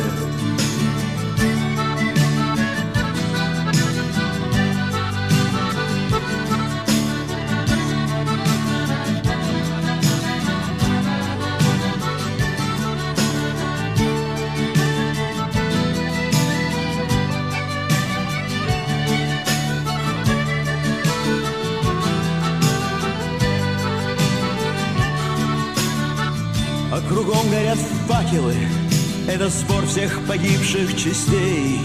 Всех 29.88 30.20
погибших 30.26 30.94
частей. 30.96 31.80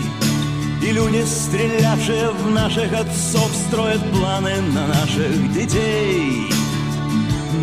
И 0.82 0.92
люди, 0.92 1.24
стрелявшие 1.26 2.32
в 2.32 2.52
наших 2.52 2.92
отцов, 2.94 3.50
строят 3.68 4.02
планы 4.12 4.62
на 4.74 4.88
наших 4.88 5.54
детей. 5.54 6.52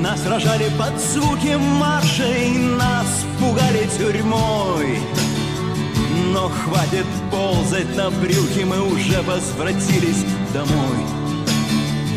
Нас 0.01 0.27
рожали 0.27 0.71
под 0.79 0.99
звуки 0.99 1.57
маршей, 1.79 2.57
нас 2.59 3.27
пугали 3.39 3.87
тюрьмой. 3.99 4.99
Но 6.33 6.49
хватит 6.49 7.07
ползать 7.31 7.95
на 7.95 8.11
брюхе, 8.11 8.65
мы 8.65 8.81
уже 8.81 9.21
возвратились 9.21 10.25
домой. 10.55 11.05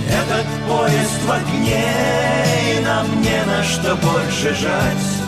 Этот 0.08 0.48
поезд 0.70 1.22
в 1.28 1.32
огне, 1.32 2.78
и 2.78 2.86
нам 2.86 3.06
не 3.22 3.44
на 3.46 3.64
что 3.64 3.96
больше 3.98 4.56
жать. 4.56 5.23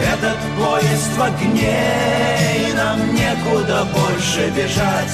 Этот 0.00 0.38
поезд 0.56 1.16
в 1.16 1.22
огне, 1.22 2.68
и 2.68 2.72
нам 2.72 3.14
некуда 3.14 3.86
больше 3.92 4.50
бежать. 4.56 5.12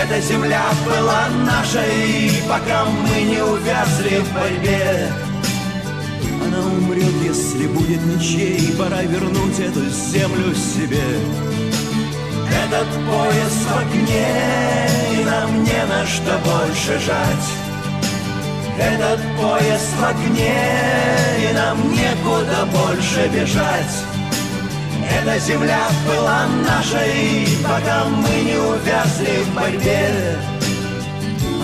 Эта 0.00 0.20
земля 0.20 0.62
была 0.86 1.28
нашей, 1.44 2.42
пока 2.48 2.84
мы 2.84 3.22
не 3.22 3.42
увязли 3.42 4.18
в 4.18 4.32
борьбе. 4.32 5.10
Она 6.44 6.60
умрет, 6.66 7.14
если 7.24 7.66
будет 7.66 8.04
ничей, 8.04 8.72
пора 8.78 9.02
вернуть 9.02 9.58
эту 9.58 9.88
землю 9.90 10.54
себе. 10.54 11.02
Этот 12.64 12.88
поезд 13.06 13.66
в 13.66 13.78
огне, 13.78 15.20
и 15.20 15.24
нам 15.24 15.64
не 15.64 15.86
на 15.86 16.06
что 16.06 16.38
больше 16.44 16.98
жать. 17.00 17.67
Этот 18.78 19.20
поезд 19.36 19.92
в 19.98 20.04
огне, 20.04 20.54
и 21.50 21.52
нам 21.52 21.92
некуда 21.92 22.64
больше 22.72 23.28
бежать. 23.28 24.04
Эта 25.10 25.38
земля 25.40 25.88
была 26.06 26.46
нашей, 26.64 27.48
пока 27.64 28.04
мы 28.04 28.40
не 28.42 28.56
увязли 28.56 29.42
в 29.42 29.54
борьбе. 29.54 30.38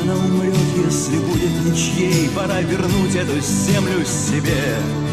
Она 0.03 0.15
умрет, 0.15 0.55
если 0.87 1.19
будет 1.19 1.65
ничьей, 1.65 2.31
пора 2.31 2.61
вернуть 2.61 3.15
эту 3.15 3.39
землю 3.41 4.05
себе. 4.05 5.04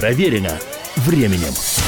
Проверено 0.00 0.58
временем. 0.96 1.79